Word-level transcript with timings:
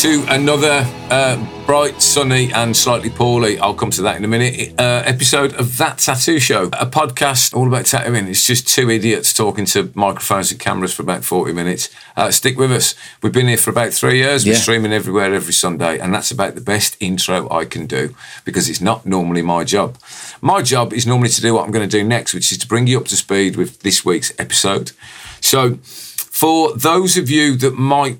to 0.00 0.24
another 0.30 0.82
uh, 1.10 1.36
bright, 1.66 2.00
sunny, 2.00 2.50
and 2.54 2.74
slightly 2.74 3.10
poorly, 3.10 3.58
I'll 3.58 3.74
come 3.74 3.90
to 3.90 4.02
that 4.02 4.16
in 4.16 4.24
a 4.24 4.28
minute, 4.28 4.72
uh, 4.80 5.02
episode 5.04 5.52
of 5.56 5.76
That 5.76 5.98
Tattoo 5.98 6.40
Show, 6.40 6.68
a 6.68 6.86
podcast 6.86 7.52
all 7.52 7.66
about 7.66 7.84
tattooing. 7.84 8.26
It's 8.26 8.46
just 8.46 8.66
two 8.66 8.88
idiots 8.88 9.34
talking 9.34 9.66
to 9.66 9.92
microphones 9.94 10.50
and 10.50 10.58
cameras 10.58 10.94
for 10.94 11.02
about 11.02 11.22
40 11.22 11.52
minutes. 11.52 11.90
Uh, 12.16 12.30
stick 12.30 12.56
with 12.56 12.72
us. 12.72 12.94
We've 13.22 13.30
been 13.30 13.46
here 13.46 13.58
for 13.58 13.68
about 13.68 13.92
three 13.92 14.16
years. 14.16 14.46
We're 14.46 14.54
streaming 14.54 14.94
everywhere 14.94 15.34
every 15.34 15.52
Sunday, 15.52 15.98
and 15.98 16.14
that's 16.14 16.30
about 16.30 16.54
the 16.54 16.62
best 16.62 16.96
intro 16.98 17.46
I 17.50 17.66
can 17.66 17.84
do 17.84 18.14
because 18.46 18.70
it's 18.70 18.80
not 18.80 19.04
normally 19.04 19.42
my 19.42 19.64
job. 19.64 19.98
My 20.40 20.62
job 20.62 20.94
is 20.94 21.06
normally 21.06 21.28
to 21.28 21.42
do 21.42 21.52
what 21.52 21.66
I'm 21.66 21.72
going 21.72 21.86
to 21.86 21.98
do 21.98 22.02
next, 22.02 22.32
which 22.32 22.50
is 22.50 22.56
to 22.56 22.66
bring 22.66 22.86
you 22.86 22.98
up 22.98 23.04
to 23.08 23.16
speed 23.16 23.56
with 23.56 23.80
this 23.80 24.02
week's 24.02 24.32
episode. 24.38 24.92
So, 25.42 25.74
for 25.82 26.74
those 26.74 27.18
of 27.18 27.28
you 27.28 27.54
that 27.58 27.74
might 27.74 28.18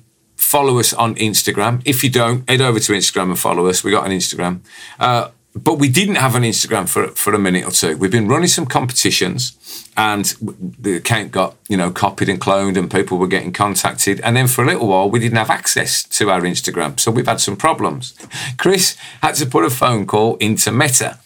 follow 0.51 0.79
us 0.79 0.93
on 0.93 1.15
Instagram. 1.15 1.81
If 1.85 2.03
you 2.03 2.09
don't, 2.09 2.47
head 2.49 2.61
over 2.61 2.79
to 2.79 2.91
Instagram 2.91 3.29
and 3.29 3.39
follow 3.39 3.67
us. 3.67 3.83
We 3.83 3.91
got 3.91 4.05
an 4.05 4.11
Instagram. 4.11 4.59
Uh, 4.99 5.29
but 5.55 5.79
we 5.79 5.89
didn't 5.89 6.15
have 6.15 6.35
an 6.35 6.43
Instagram 6.43 6.87
for 6.87 7.07
for 7.09 7.33
a 7.33 7.39
minute 7.39 7.65
or 7.65 7.71
two. 7.71 7.97
We've 7.97 8.11
been 8.11 8.27
running 8.27 8.47
some 8.47 8.65
competitions, 8.65 9.89
and 9.97 10.25
the 10.79 10.95
account 10.95 11.31
got 11.31 11.55
you 11.67 11.77
know 11.77 11.91
copied 11.91 12.29
and 12.29 12.39
cloned, 12.39 12.77
and 12.77 12.89
people 12.89 13.17
were 13.17 13.27
getting 13.27 13.51
contacted. 13.51 14.21
And 14.21 14.35
then 14.35 14.47
for 14.47 14.63
a 14.63 14.67
little 14.67 14.87
while, 14.87 15.09
we 15.09 15.19
didn't 15.19 15.37
have 15.37 15.49
access 15.49 16.03
to 16.17 16.29
our 16.29 16.41
Instagram, 16.41 16.99
so 16.99 17.11
we've 17.11 17.27
had 17.27 17.41
some 17.41 17.57
problems. 17.57 18.13
Chris 18.57 18.95
had 19.21 19.35
to 19.35 19.45
put 19.45 19.65
a 19.65 19.69
phone 19.69 20.05
call 20.05 20.37
into 20.37 20.71
Meta 20.71 21.19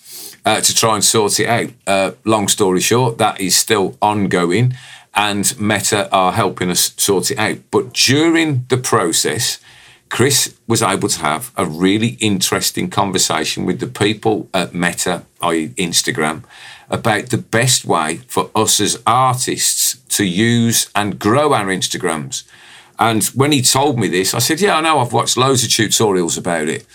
uh, 0.46 0.62
to 0.62 0.73
try 0.73 0.95
and 0.95 1.04
sort 1.04 1.39
it 1.39 1.48
out. 1.48 1.70
Uh, 1.86 2.12
long 2.23 2.48
story 2.48 2.80
short, 2.80 3.17
that 3.17 3.42
is 3.42 3.56
still 3.56 3.98
ongoing, 4.02 4.73
and 5.16 5.58
Meta 5.59 6.11
are 6.11 6.33
helping 6.33 6.69
us 6.69 6.94
sort 6.97 7.31
it 7.31 7.39
out. 7.39 7.59
But 7.71 7.94
during 7.94 8.66
the 8.67 8.77
process, 8.77 9.59
Chris 10.09 10.58
was 10.67 10.81
able 10.81 11.09
to 11.09 11.19
have 11.19 11.52
a 11.55 11.66
really 11.66 12.17
interesting 12.19 12.89
conversation 12.89 13.66
with 13.66 13.80
the 13.80 13.88
people 13.88 14.49
at 14.53 14.73
Meta, 14.73 15.23
i.e., 15.41 15.69
Instagram, 15.69 16.43
about 16.89 17.30
the 17.30 17.38
best 17.38 17.86
way 17.86 18.17
for 18.27 18.52
us 18.55 18.80
as 18.80 19.02
artists 19.08 19.97
to 20.09 20.25
use 20.25 20.89
and 20.95 21.19
grow 21.19 21.53
our 21.53 21.67
Instagrams. 21.67 22.43
And 22.99 23.23
when 23.27 23.52
he 23.52 23.61
told 23.61 23.97
me 23.97 24.08
this, 24.08 24.33
I 24.33 24.39
said, 24.39 24.61
Yeah, 24.61 24.77
I 24.77 24.81
know, 24.81 24.99
I've 24.99 25.13
watched 25.13 25.38
loads 25.38 25.63
of 25.63 25.69
tutorials 25.69 26.38
about 26.38 26.69
it. 26.69 26.86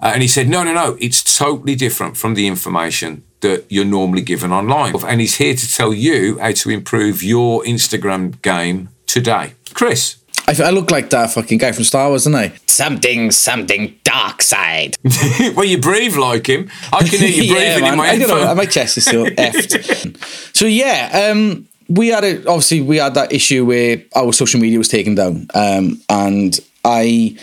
Uh, 0.00 0.12
and 0.14 0.22
he 0.22 0.28
said, 0.28 0.48
No, 0.48 0.62
no, 0.62 0.72
no, 0.74 0.96
it's 1.00 1.38
totally 1.38 1.74
different 1.74 2.16
from 2.16 2.34
the 2.34 2.46
information 2.46 3.24
that 3.40 3.64
you're 3.68 3.84
normally 3.84 4.22
given 4.22 4.52
online. 4.52 4.94
And 5.04 5.20
he's 5.20 5.36
here 5.36 5.54
to 5.54 5.74
tell 5.74 5.92
you 5.92 6.38
how 6.38 6.52
to 6.52 6.70
improve 6.70 7.22
your 7.22 7.62
Instagram 7.64 8.40
game 8.42 8.88
today. 9.06 9.54
Chris. 9.74 10.16
I, 10.46 10.54
I 10.64 10.70
look 10.70 10.90
like 10.90 11.10
that 11.10 11.30
fucking 11.30 11.58
guy 11.58 11.72
from 11.72 11.84
Star 11.84 12.08
Wars, 12.08 12.24
don't 12.24 12.34
I? 12.34 12.52
Something, 12.66 13.30
something 13.30 13.98
dark 14.04 14.42
side. 14.42 14.96
well, 15.54 15.64
you 15.64 15.78
breathe 15.78 16.16
like 16.16 16.48
him. 16.48 16.70
I 16.92 17.00
can 17.00 17.20
hear 17.20 17.28
you 17.28 17.52
breathing 17.54 17.86
in 17.86 17.96
my 17.96 18.08
I 18.08 18.18
don't 18.18 18.28
know. 18.28 18.54
My 18.54 18.66
chest 18.66 18.96
is 18.96 19.04
still 19.04 19.26
effed. 19.26 20.56
So 20.56 20.66
yeah, 20.66 21.30
um, 21.30 21.68
we 21.88 22.08
had 22.08 22.24
a, 22.24 22.38
obviously 22.48 22.80
we 22.80 22.96
had 22.96 23.14
that 23.14 23.32
issue 23.32 23.64
where 23.64 24.02
our 24.16 24.32
social 24.32 24.60
media 24.60 24.78
was 24.78 24.88
taken 24.88 25.14
down, 25.14 25.46
um, 25.54 26.00
and 26.08 26.58
I 26.84 27.36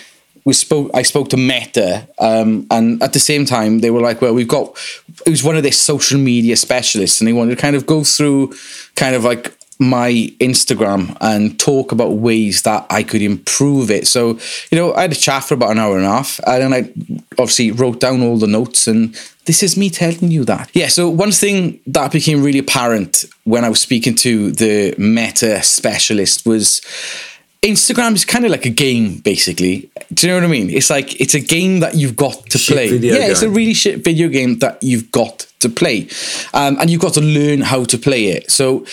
we 0.48 0.54
spoke. 0.54 0.90
I 0.94 1.02
spoke 1.02 1.28
to 1.32 1.38
Meta, 1.38 2.08
um, 2.20 2.68
and 2.72 3.04
at 3.04 3.12
the 3.12 3.20
same 3.20 3.46
time 3.46 3.80
they 3.80 3.92
were 3.92 4.00
like, 4.00 4.22
"Well, 4.22 4.34
we've 4.34 4.48
got." 4.48 4.78
It 5.26 5.30
was 5.30 5.44
one 5.44 5.58
of 5.58 5.64
their 5.64 5.74
social 5.74 6.18
media 6.18 6.56
specialists, 6.56 7.20
and 7.20 7.28
they 7.28 7.34
wanted 7.34 7.56
to 7.58 7.62
kind 7.62 7.76
of 7.76 7.86
go 7.86 8.06
through, 8.06 8.54
kind 8.96 9.14
of 9.14 9.26
like 9.26 9.54
my 9.78 10.32
Instagram 10.40 11.18
and 11.20 11.60
talk 11.60 11.92
about 11.92 12.14
ways 12.14 12.62
that 12.62 12.86
I 12.90 13.04
could 13.04 13.22
improve 13.22 13.92
it. 13.92 14.08
So, 14.08 14.40
you 14.72 14.78
know, 14.78 14.94
I 14.94 15.02
had 15.02 15.12
a 15.12 15.16
chat 15.16 15.44
for 15.44 15.54
about 15.54 15.72
an 15.72 15.80
hour 15.80 15.98
and 15.98 16.06
a 16.06 16.10
half, 16.10 16.40
and 16.48 16.74
I 16.74 16.90
obviously 17.38 17.72
wrote 17.72 18.00
down 18.00 18.24
all 18.24 18.38
the 18.38 18.48
notes, 18.48 18.88
and 18.88 19.14
this 19.46 19.62
is 19.62 19.76
me 19.76 19.90
telling 19.90 20.32
you 20.32 20.46
that. 20.46 20.70
Yeah, 20.74 20.88
so 20.88 21.10
one 21.10 21.34
thing 21.34 21.82
that 21.88 22.14
became 22.14 22.42
really 22.42 22.60
apparent 22.60 23.26
when 23.44 23.66
I 23.66 23.70
was 23.70 23.82
speaking 23.82 24.16
to 24.16 24.52
the 24.52 24.96
meta 24.98 25.62
specialist 25.62 26.46
was 26.46 26.82
Instagram 27.68 28.16
is 28.16 28.26
kind 28.26 28.46
of 28.46 28.52
like 28.52 28.66
a 28.66 28.70
game, 28.70 29.20
basically. 29.20 29.90
Do 30.14 30.28
you 30.28 30.34
know 30.34 30.40
what 30.40 30.46
I 30.46 30.52
mean? 30.52 30.70
It's 30.70 30.90
like 30.90 31.20
it's 31.20 31.34
a 31.34 31.40
game 31.40 31.82
that 31.82 31.96
you've 31.96 32.16
got 32.16 32.46
to 32.52 32.58
Shit 32.58 32.74
play. 32.74 32.88
yeah, 32.98 33.28
it's 33.28 33.42
a 33.42 33.50
really 33.50 33.74
shit 33.74 34.04
video 34.04 34.30
game 34.30 34.60
that 34.60 34.82
you've 34.82 35.12
got 35.12 35.46
to 35.60 35.70
play, 35.70 36.08
um, 36.54 36.78
and 36.80 36.90
you've 36.90 37.02
got 37.02 37.14
to 37.14 37.22
learn 37.22 37.62
how 37.62 37.84
to 37.84 37.98
play 37.98 38.28
it. 38.28 38.50
So 38.50 38.86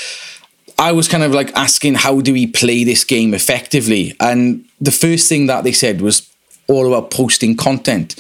I 0.79 0.93
was 0.93 1.09
kind 1.09 1.23
of 1.23 1.33
like 1.33 1.53
asking, 1.57 1.95
how 1.95 2.21
do 2.21 2.33
we 2.33 2.47
play 2.47 2.85
this 2.85 3.05
game 3.05 3.33
effectively? 3.35 4.15
And 4.21 4.65
the 4.81 4.91
first 4.91 5.29
thing 5.29 5.47
that 5.47 5.65
they 5.65 5.73
said 5.73 6.01
was 6.01 6.29
all 6.67 6.87
about 6.87 7.11
posting 7.11 7.57
content. 7.57 8.17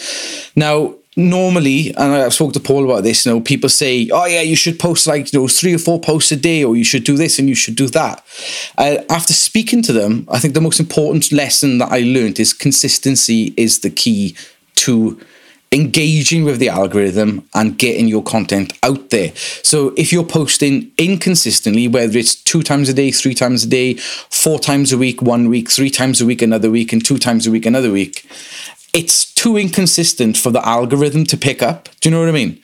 Now, 0.55 0.95
normally, 1.17 1.95
and 1.95 2.13
I've 2.13 2.35
spoke 2.35 2.53
to 2.55 2.61
Paul 2.61 2.85
about 2.85 3.05
this, 3.05 3.25
you 3.25 3.33
know, 3.33 3.41
people 3.41 3.69
say, 3.69 4.09
oh, 4.13 4.27
yeah, 4.27 4.41
you 4.41 4.57
should 4.57 4.79
post 4.79 5.07
like, 5.07 5.33
you 5.33 5.41
know, 5.41 5.49
three 5.49 5.75
or 5.75 5.79
four 5.79 6.01
posts 6.01 6.33
a 6.33 6.37
day, 6.37 6.65
or 6.65 6.77
you 6.77 6.85
should 6.85 7.05
do 7.05 7.17
this 7.17 7.39
and 7.39 7.49
you 7.49 7.55
should 7.55 7.77
do 7.77 7.89
that. 7.89 8.25
Uh, 8.77 8.97
after 9.11 9.33
speaking 9.33 9.83
to 9.83 9.93
them, 9.93 10.27
I 10.31 10.39
think 10.39 10.55
the 10.55 10.61
most 10.61 10.81
important 10.81 11.33
lesson 11.33 11.79
that 11.79 11.93
I 11.93 12.01
learned 12.01 12.41
is 12.41 12.53
consistency 12.53 13.55
is 13.57 13.81
the 13.81 13.91
key 13.91 14.37
to 14.77 15.21
engaging 15.73 16.45
with 16.45 16.61
the 16.61 16.69
algorithm 16.69 17.49
and 17.53 17.77
getting 17.77 18.07
your 18.07 18.23
content 18.23 18.73
out 18.85 19.11
there. 19.11 19.33
So 19.35 19.93
if 19.97 20.13
you're 20.13 20.25
posting 20.25 20.93
inconsistently, 20.99 21.89
whether 21.89 22.17
it's 22.17 22.37
two 22.37 22.63
times 22.63 22.89
a 22.89 22.95
day, 22.95 23.11
three 23.11 23.35
times 23.35 23.65
a 23.65 23.69
day, 23.69 23.95
four 23.95 24.61
times 24.61 24.93
a 24.93 24.99
week, 24.99 25.21
one 25.21 25.49
week, 25.49 25.69
three 25.69 25.91
times 25.91 26.21
a 26.21 26.27
week, 26.27 26.43
another 26.43 26.71
week, 26.71 26.93
and 26.93 27.05
two 27.05 27.19
times 27.19 27.47
a 27.49 27.51
week, 27.51 27.67
another 27.67 27.91
week, 27.91 28.25
it's 28.95 29.35
too 29.35 29.57
inconsistent 29.57 30.37
for 30.37 30.51
the 30.51 30.67
algorithm 30.67 31.25
to 31.27 31.37
pick 31.37 31.63
up. 31.63 31.89
Do 32.01 32.09
you 32.09 32.15
know 32.15 32.21
what 32.21 32.29
I 32.29 32.33
mean? 32.33 32.63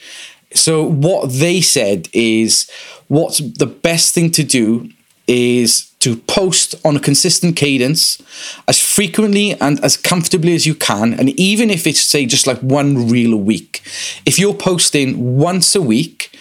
So 0.55 0.85
what 0.85 1.31
they 1.31 1.61
said 1.61 2.09
is 2.13 2.71
what's 3.09 3.39
the 3.39 3.67
best 3.67 4.15
thing 4.15 4.31
to 4.33 4.45
do 4.45 4.91
is 5.27 5.91
to 6.01 6.17
post 6.17 6.75
on 6.85 6.97
a 6.97 7.01
consistent 7.01 7.57
cadence 7.57 8.23
as 8.67 8.81
frequently 8.81 9.53
and 9.61 9.85
as 9.85 9.97
comfortably 9.97 10.55
as 10.55 10.67
you 10.67 10.75
can. 10.75 11.15
And 11.15 11.29
even 11.31 11.69
if 11.69 11.87
it's, 11.87 12.01
say, 12.01 12.27
just 12.27 12.47
like 12.47 12.59
one 12.61 13.09
reel 13.11 13.35
a 13.35 13.37
week, 13.37 13.83
if 14.25 14.39
you're 14.39 14.55
posting 14.55 15.37
once 15.37 15.75
a 15.75 15.83
week 15.83 16.37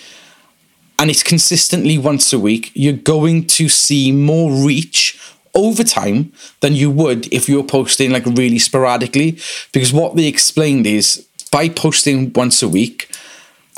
and 0.97 1.09
it's 1.09 1.23
consistently 1.23 1.97
once 1.97 2.31
a 2.31 2.39
week, 2.39 2.71
you're 2.73 2.93
going 2.93 3.45
to 3.47 3.69
see 3.69 4.11
more 4.11 4.51
reach 4.51 5.19
over 5.53 5.83
time 5.83 6.31
than 6.61 6.73
you 6.73 6.89
would 6.91 7.31
if 7.33 7.49
you 7.49 7.57
were 7.57 7.67
posting 7.67 8.11
like 8.11 8.25
really 8.25 8.59
sporadically. 8.59 9.37
Because 9.71 9.93
what 9.93 10.15
they 10.15 10.27
explained 10.27 10.87
is 10.87 11.27
by 11.51 11.69
posting 11.69 12.31
once 12.33 12.61
a 12.61 12.69
week, 12.69 13.09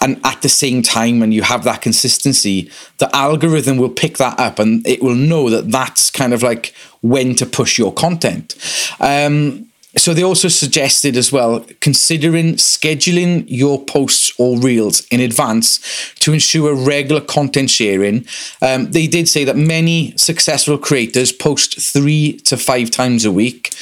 and 0.01 0.19
at 0.25 0.41
the 0.41 0.49
same 0.49 0.81
time 0.81 1.21
and 1.21 1.33
you 1.33 1.43
have 1.43 1.63
that 1.63 1.81
consistency 1.81 2.69
the 2.97 3.15
algorithm 3.15 3.77
will 3.77 3.89
pick 3.89 4.17
that 4.17 4.37
up 4.39 4.57
and 4.59 4.85
it 4.85 5.01
will 5.01 5.15
know 5.15 5.49
that 5.49 5.71
that's 5.71 6.09
kind 6.09 6.33
of 6.33 6.41
like 6.43 6.73
when 7.01 7.35
to 7.35 7.45
push 7.45 7.77
your 7.77 7.93
content 7.93 8.55
um, 8.99 9.70
so 9.97 10.13
they 10.13 10.23
also 10.23 10.47
suggested 10.47 11.17
as 11.17 11.31
well 11.31 11.65
considering 11.81 12.53
scheduling 12.53 13.43
your 13.47 13.83
posts 13.83 14.31
or 14.37 14.57
reels 14.59 15.05
in 15.07 15.19
advance 15.19 16.13
to 16.15 16.33
ensure 16.33 16.73
regular 16.73 17.21
content 17.21 17.69
sharing 17.69 18.25
um, 18.61 18.91
they 18.91 19.07
did 19.07 19.27
say 19.27 19.43
that 19.43 19.57
many 19.57 20.15
successful 20.17 20.77
creators 20.77 21.31
post 21.31 21.79
three 21.79 22.37
to 22.39 22.57
five 22.57 22.89
times 22.91 23.25
a 23.25 23.31
week. 23.31 23.73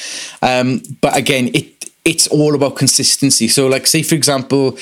Um, 0.42 0.82
but 1.00 1.16
again 1.16 1.50
it 1.54 1.76
it's 2.02 2.26
all 2.28 2.54
about 2.54 2.76
consistency. 2.76 3.46
So 3.46 3.66
like 3.66 3.86
say 3.86 4.02
for 4.02 4.14
example 4.14 4.78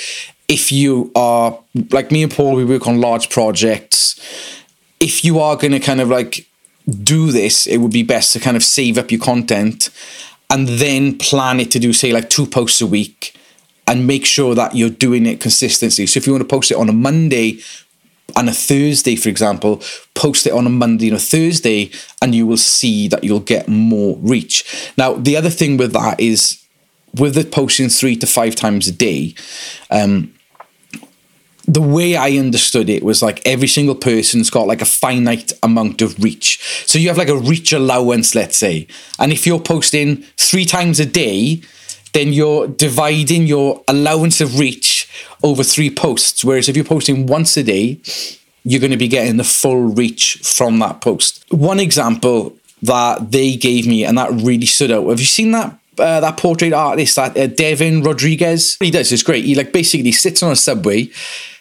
if 0.48 0.72
you 0.72 1.12
are 1.14 1.58
like 1.90 2.10
me 2.10 2.22
and 2.22 2.32
Paul, 2.32 2.54
we 2.54 2.64
work 2.64 2.86
on 2.86 3.02
large 3.02 3.28
projects. 3.28 4.19
If 4.98 5.22
you 5.22 5.38
are 5.40 5.56
going 5.56 5.72
to 5.72 5.81
kind 5.81 6.00
of 6.00 6.08
like 6.08 6.48
do 7.02 7.31
this, 7.31 7.66
it 7.66 7.76
would 7.78 7.92
be 7.92 8.02
best 8.02 8.32
to 8.32 8.40
kind 8.40 8.56
of 8.56 8.64
save 8.64 8.96
up 8.96 9.10
your 9.10 9.20
content 9.20 9.90
and 10.50 10.66
then 10.68 11.18
plan 11.18 11.60
it 11.60 11.70
to 11.72 11.78
do, 11.78 11.92
say, 11.92 12.12
like 12.12 12.30
two 12.30 12.46
posts 12.46 12.80
a 12.80 12.86
week 12.86 13.34
and 13.86 14.06
make 14.06 14.26
sure 14.26 14.54
that 14.54 14.74
you're 14.74 14.90
doing 14.90 15.26
it 15.26 15.40
consistently. 15.40 16.06
So 16.06 16.18
if 16.18 16.26
you 16.26 16.32
want 16.32 16.42
to 16.42 16.48
post 16.48 16.70
it 16.70 16.76
on 16.76 16.88
a 16.88 16.92
Monday 16.92 17.60
and 18.36 18.48
a 18.48 18.52
Thursday, 18.52 19.16
for 19.16 19.28
example, 19.28 19.82
post 20.14 20.46
it 20.46 20.52
on 20.52 20.66
a 20.66 20.70
Monday 20.70 21.08
and 21.08 21.16
a 21.16 21.20
Thursday, 21.20 21.90
and 22.22 22.34
you 22.34 22.46
will 22.46 22.58
see 22.58 23.08
that 23.08 23.24
you'll 23.24 23.40
get 23.40 23.68
more 23.68 24.16
reach. 24.20 24.92
Now, 24.96 25.14
the 25.14 25.36
other 25.36 25.50
thing 25.50 25.76
with 25.76 25.92
that 25.92 26.20
is 26.20 26.62
with 27.14 27.34
the 27.34 27.44
posting 27.44 27.88
three 27.88 28.16
to 28.16 28.26
five 28.26 28.54
times 28.54 28.86
a 28.86 28.92
day, 28.92 29.34
um, 29.90 30.34
the 31.69 31.82
way 31.82 32.17
I 32.17 32.31
understood 32.31 32.88
it 32.88 33.03
was 33.03 33.23
like 33.23 33.47
every 33.47 33.69
single 33.69 33.94
person's 33.94 34.49
got 34.49 34.67
like 34.67 34.81
a 34.81 34.87
finite 34.87 35.53
amount 35.62 36.00
of 36.00 36.19
reach. 36.19 36.59
So 36.87 36.99
you 36.99 37.09
have 37.09 37.19
like 37.19 37.29
a 37.29 37.37
reach 37.37 37.73
allowance, 37.73 38.35
let's 38.35 38.56
say. 38.56 38.87
And 39.19 39.32
if 39.32 39.47
you're 39.47 39.61
posting 39.61 40.23
three 40.38 40.65
times 40.65 40.99
a 40.99 41.05
day, 41.05 41.61
then 42.15 42.32
you're 42.32 42.67
dividing 42.67 43.47
your 43.47 43.85
allowance 43.87 44.41
of 44.41 44.59
reach 44.59 45.11
over 45.43 45.62
three 45.62 45.91
posts. 45.91 46.43
Whereas 46.43 46.70
if 46.70 46.75
you're 46.75 46.87
posting 46.87 47.26
once 47.26 47.55
a 47.59 47.62
day, 47.62 48.00
you're 48.65 48.81
going 48.81 48.91
to 48.91 48.97
be 48.97 49.09
getting 49.09 49.37
the 49.37 49.44
full 49.44 49.88
reach 49.88 50.38
from 50.43 50.79
that 50.79 51.03
post. 51.03 51.44
One 51.50 51.81
example 51.81 52.56
that 52.81 53.31
they 53.31 53.56
gave 53.56 53.87
me 53.87 54.05
and 54.05 54.17
that 54.17 54.31
really 54.31 54.67
stood 54.67 54.91
out. 54.91 55.06
Have 55.06 55.20
you 55.20 55.26
seen 55.26 55.50
that 55.50 55.79
uh, 55.99 56.20
that 56.20 56.37
portrait 56.37 56.73
artist, 56.73 57.17
that 57.17 57.37
uh, 57.37 57.49
Devon 57.49 58.03
Rodriguez. 58.03 58.76
He 58.81 58.93
does 58.93 59.11
it's 59.11 59.25
great. 59.25 59.44
He 59.44 59.56
like 59.56 59.73
basically 59.73 60.12
sits 60.12 60.44
on 60.44 60.53
a 60.53 60.56
subway, 60.56 61.11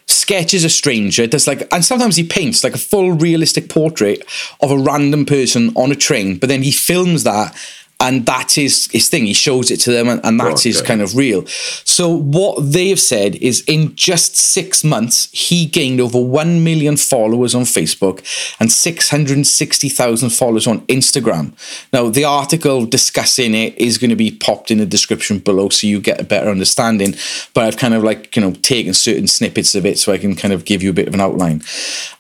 sketches 0.08 0.64
a 0.64 0.70
stranger, 0.70 1.28
does 1.28 1.48
like, 1.48 1.68
and 1.74 1.84
sometimes 1.84 2.16
he 2.16 2.24
paints 2.24 2.64
like 2.64 2.74
a 2.74 2.80
full 2.80 3.12
realistic 3.12 3.70
portrait 3.70 4.24
of 4.62 4.72
a 4.72 4.78
random 4.78 5.26
person 5.26 5.72
on 5.76 5.92
a 5.92 5.96
train. 5.96 6.38
But 6.38 6.50
then 6.50 6.64
he 6.64 6.72
films 6.72 7.24
that 7.24 7.56
and 8.00 8.26
that's 8.28 8.54
his 8.54 8.88
his 8.92 9.10
thing. 9.10 9.26
He 9.26 9.34
shows 9.34 9.72
it 9.72 9.80
to 9.82 9.92
them, 9.92 10.08
and, 10.08 10.22
and 10.24 10.40
that's 10.40 10.64
his 10.64 10.78
Okay. 10.78 10.88
kind 10.88 11.02
of 11.02 11.16
real. 11.16 11.46
So 11.48 12.10
what 12.10 12.72
they've 12.72 13.00
said 13.00 13.36
is, 13.38 13.64
in 13.68 13.96
just 13.96 14.36
six 14.36 14.84
months, 14.84 15.30
he 15.32 15.66
gained 15.66 16.00
over 16.00 16.20
one 16.22 16.64
million 16.64 16.96
followers 16.98 17.56
on 17.56 17.64
Facebook 17.64 18.20
and 18.60 18.72
six 18.72 19.10
hundred 19.10 19.46
sixty 19.48 19.90
thousand 19.90 20.30
followers 20.30 20.68
on 20.68 20.82
Instagram. 20.88 21.54
Now, 21.92 22.10
the 22.10 22.24
article 22.24 22.86
discussing 22.86 23.56
it 23.56 23.76
is 23.78 23.98
going 23.98 24.12
to 24.12 24.16
be 24.16 24.30
popped 24.32 24.70
in 24.70 24.78
the 24.78 24.86
description 24.86 25.40
below, 25.40 25.70
so 25.70 25.88
you 25.88 26.00
get 26.00 26.22
a 26.22 26.24
better 26.24 26.50
understanding. 26.50 27.16
But 27.56 27.64
I've 27.64 27.78
kind 27.78 27.96
of 27.96 28.04
like 28.04 28.36
you 28.36 28.44
know 28.44 28.52
taken 28.62 28.94
certain 28.94 29.28
snippets 29.28 29.74
of 29.74 29.86
it, 29.88 29.98
so 29.98 30.14
I 30.14 30.20
can 30.20 30.36
kind 30.36 30.54
of 30.54 30.66
give 30.66 30.84
you 30.84 30.92
a 30.92 30.94
bit 30.94 31.08
of 31.08 31.16
an 31.16 31.22
outline. 31.22 31.64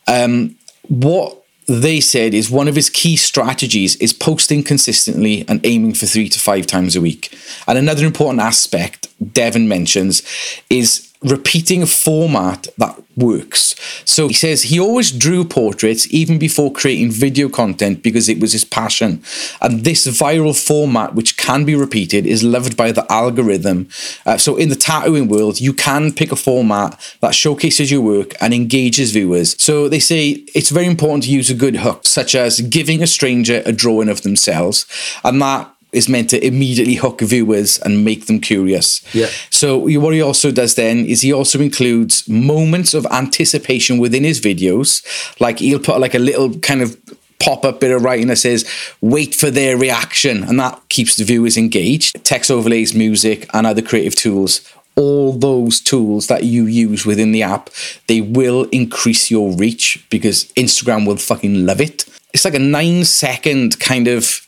Um, 0.07 0.55
what 0.89 1.43
they 1.67 1.99
said 1.99 2.33
is 2.33 2.49
one 2.49 2.67
of 2.67 2.75
his 2.75 2.89
key 2.89 3.15
strategies 3.15 3.95
is 3.97 4.13
posting 4.13 4.63
consistently 4.63 5.43
and 5.47 5.59
aiming 5.65 5.93
for 5.93 6.05
three 6.05 6.29
to 6.29 6.39
five 6.39 6.65
times 6.65 6.95
a 6.95 7.01
week. 7.01 7.37
And 7.67 7.77
another 7.77 8.05
important 8.05 8.41
aspect 8.41 9.07
Devon 9.33 9.67
mentions 9.67 10.21
is 10.69 11.11
repeating 11.29 11.81
a 11.81 11.87
format 11.87 12.67
that 12.77 13.01
works. 13.15 13.75
So 14.05 14.27
he 14.27 14.33
says 14.33 14.63
he 14.63 14.79
always 14.79 15.11
drew 15.11 15.43
portraits 15.43 16.11
even 16.13 16.37
before 16.37 16.71
creating 16.71 17.11
video 17.11 17.49
content 17.49 18.03
because 18.03 18.29
it 18.29 18.39
was 18.39 18.53
his 18.53 18.63
passion. 18.63 19.23
And 19.61 19.83
this 19.83 20.05
viral 20.07 20.55
format, 20.55 21.15
which 21.15 21.37
can 21.37 21.65
be 21.65 21.75
repeated, 21.75 22.25
is 22.25 22.43
loved 22.43 22.77
by 22.77 22.91
the 22.91 23.11
algorithm. 23.11 23.89
Uh, 24.25 24.37
so 24.37 24.55
in 24.55 24.69
the 24.69 24.75
tattooing 24.75 25.27
world, 25.27 25.59
you 25.59 25.73
can 25.73 26.13
pick 26.13 26.31
a 26.31 26.35
format 26.35 26.99
that 27.21 27.33
showcases 27.33 27.91
your 27.91 28.01
work 28.01 28.33
and 28.41 28.53
engages 28.53 29.11
viewers. 29.11 29.61
So 29.61 29.89
they 29.89 29.99
say 29.99 30.29
it's 30.53 30.69
very 30.69 30.85
important 30.85 31.23
to 31.23 31.31
use 31.31 31.49
a 31.49 31.55
good 31.55 31.77
hook, 31.77 32.05
such 32.05 32.35
as 32.35 32.61
giving 32.61 33.01
a 33.01 33.07
stranger 33.07 33.63
a 33.65 33.71
drawing 33.71 34.09
of 34.09 34.21
themselves. 34.21 34.85
And 35.23 35.41
that 35.41 35.73
is 35.97 36.07
meant 36.07 36.29
to 36.29 36.45
immediately 36.45 36.95
hook 36.95 37.21
viewers 37.21 37.79
and 37.79 38.05
make 38.05 38.27
them 38.27 38.39
curious. 38.39 39.01
Yeah. 39.13 39.27
So 39.49 39.77
what 39.99 40.13
he 40.13 40.21
also 40.21 40.51
does 40.51 40.75
then 40.75 41.05
is 41.05 41.21
he 41.21 41.33
also 41.33 41.59
includes 41.59 42.27
moments 42.29 42.93
of 42.93 43.05
anticipation 43.07 43.97
within 43.97 44.23
his 44.23 44.39
videos. 44.39 45.03
Like 45.39 45.59
he'll 45.59 45.79
put 45.79 45.99
like 45.99 46.15
a 46.15 46.19
little 46.19 46.57
kind 46.59 46.81
of 46.81 46.97
pop 47.39 47.65
up 47.65 47.79
bit 47.79 47.91
of 47.91 48.03
writing 48.03 48.27
that 48.27 48.37
says 48.37 48.69
wait 49.01 49.35
for 49.35 49.51
their 49.51 49.77
reaction 49.77 50.43
and 50.43 50.59
that 50.59 50.81
keeps 50.89 51.15
the 51.17 51.23
viewers 51.23 51.57
engaged. 51.57 52.23
Text 52.23 52.49
overlays, 52.49 52.95
music 52.95 53.49
and 53.53 53.67
other 53.67 53.81
creative 53.81 54.15
tools. 54.15 54.61
All 54.95 55.33
those 55.33 55.79
tools 55.79 56.25
that 56.27 56.43
you 56.43 56.65
use 56.65 57.05
within 57.05 57.31
the 57.31 57.43
app, 57.43 57.69
they 58.07 58.21
will 58.21 58.63
increase 58.69 59.29
your 59.29 59.51
reach 59.55 60.03
because 60.09 60.45
Instagram 60.53 61.05
will 61.05 61.17
fucking 61.17 61.67
love 61.67 61.79
it. 61.79 62.05
It's 62.33 62.45
like 62.45 62.55
a 62.55 62.59
nine 62.59 63.05
second 63.05 63.79
kind 63.79 64.07
of 64.07 64.46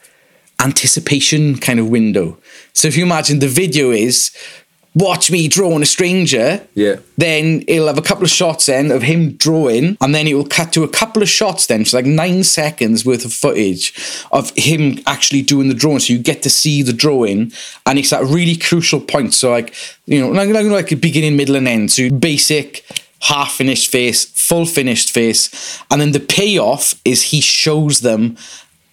anticipation 0.60 1.58
kind 1.58 1.80
of 1.80 1.88
window. 1.90 2.38
So 2.74 2.88
if 2.88 2.98
you 2.98 3.04
imagine 3.04 3.40
the 3.40 3.48
video 3.48 3.92
is 3.92 4.32
watch 4.96 5.30
me 5.32 5.48
drawing 5.48 5.82
a 5.84 5.86
stranger, 5.86 6.62
Yeah. 6.76 6.96
then 7.18 7.64
it'll 7.68 7.88
have 7.88 7.98
a 7.98 8.02
couple 8.02 8.24
of 8.24 8.32
shots 8.32 8.66
then 8.66 8.92
of 8.92 9.04
him 9.04 9.34
drawing, 9.34 9.98
and 10.02 10.14
then 10.16 10.28
it 10.28 10.34
will 10.34 10.46
cut 10.48 10.74
to 10.74 10.84
a 10.84 10.88
couple 10.88 11.22
of 11.22 11.30
shots 11.30 11.68
then, 11.68 11.86
so 11.86 11.96
like 11.98 12.06
nine 12.08 12.44
seconds 12.44 13.06
worth 13.06 13.24
of 13.24 13.32
footage 13.32 13.94
of 14.32 14.52
him 14.56 15.00
actually 15.06 15.44
doing 15.44 15.68
the 15.70 15.76
drawing. 15.76 16.00
So 16.00 16.14
you 16.14 16.20
get 16.20 16.42
to 16.44 16.50
see 16.50 16.82
the 16.82 16.92
drawing, 16.94 17.52
and 17.86 18.00
it's 18.00 18.10
that 18.10 18.24
really 18.26 18.56
crucial 18.56 19.00
point. 19.00 19.34
So 19.34 19.52
like 19.52 19.74
you 20.08 20.20
know, 20.20 20.30
like, 20.30 20.50
like, 20.50 20.66
like 20.66 20.92
a 20.92 20.96
beginning, 20.96 21.38
middle, 21.38 21.56
and 21.56 21.68
end. 21.68 21.92
So 21.92 22.10
basic. 22.10 22.84
Half 23.24 23.56
finished 23.56 23.92
face, 23.92 24.24
full 24.24 24.66
finished 24.66 25.12
face, 25.12 25.78
and 25.92 26.00
then 26.00 26.14
the 26.14 26.22
payoff 26.22 26.94
is 27.04 27.22
he 27.22 27.42
shows 27.42 28.00
them, 28.00 28.38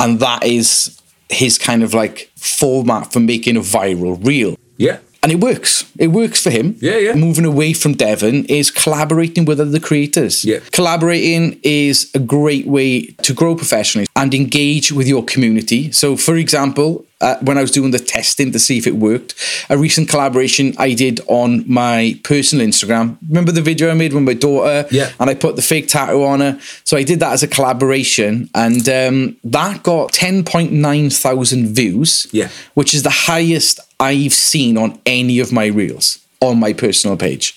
and 0.01 0.19
that 0.19 0.43
is 0.45 0.96
his 1.29 1.59
kind 1.59 1.83
of 1.83 1.95
like 1.95 2.31
format 2.37 3.13
for 3.13 3.21
making 3.21 3.57
a 3.57 3.61
viral 3.61 4.25
reel. 4.25 4.57
Yeah. 4.77 4.99
And 5.23 5.33
it 5.33 5.41
works. 5.41 5.91
It 5.99 6.09
works 6.09 6.41
for 6.43 6.51
him. 6.51 6.77
Yeah, 6.79 6.99
yeah. 6.99 7.15
Moving 7.15 7.45
away 7.45 7.73
from 7.73 7.95
Devon 7.95 8.45
is 8.45 8.71
collaborating 8.71 9.45
with 9.45 9.59
other 9.59 9.81
creators. 9.81 10.45
Yeah. 10.45 10.61
Collaborating 10.71 11.59
is 11.65 12.11
a 12.15 12.21
great 12.21 12.67
way 12.67 13.07
to 13.23 13.35
grow 13.35 13.57
professionally 13.57 14.07
and 14.15 14.33
engage 14.33 14.93
with 14.93 15.09
your 15.09 15.25
community. 15.25 15.91
So, 15.91 16.17
for 16.17 16.37
example, 16.37 17.06
uh, 17.21 17.37
when 17.41 17.57
I 17.57 17.63
was 17.63 17.71
doing 17.71 17.93
the 17.93 17.99
testing 17.99 18.53
to 18.53 18.59
see 18.59 18.77
if 18.79 18.87
it 18.87 18.95
worked, 18.97 19.35
a 19.71 19.79
recent 19.79 20.09
collaboration 20.09 20.75
I 20.79 20.93
did 20.93 21.21
on 21.29 21.65
my 21.67 22.21
personal 22.25 22.67
Instagram. 22.67 23.17
Remember 23.29 23.53
the 23.53 23.63
video 23.63 23.91
I 23.91 23.95
made 23.95 24.13
with 24.13 24.23
my 24.23 24.35
daughter? 24.35 24.87
Yeah. 24.91 25.11
And 25.19 25.31
I 25.31 25.35
put 25.35 25.57
the 25.57 25.63
fake 25.63 25.89
tattoo 25.89 26.25
on 26.25 26.41
her. 26.41 26.59
So 26.85 26.97
I 26.97 27.03
did 27.05 27.21
that 27.21 27.33
as 27.33 27.43
a 27.43 27.49
collaboration, 27.49 28.51
and 28.55 28.87
um, 28.89 29.37
that 29.45 29.83
got 29.83 30.13
10.9 30.13 31.13
thousand 31.23 31.67
views 31.75 32.27
Yeah. 32.33 32.49
which 32.75 32.95
is 32.95 33.03
the 33.03 33.11
highest 33.11 33.81
I've 33.99 34.35
seen 34.35 34.77
on 34.77 34.99
any 35.07 35.39
of 35.39 35.53
my 35.53 35.67
reels 35.67 36.19
on 36.41 36.61
my 36.61 36.73
personal 36.75 37.17
page. 37.17 37.55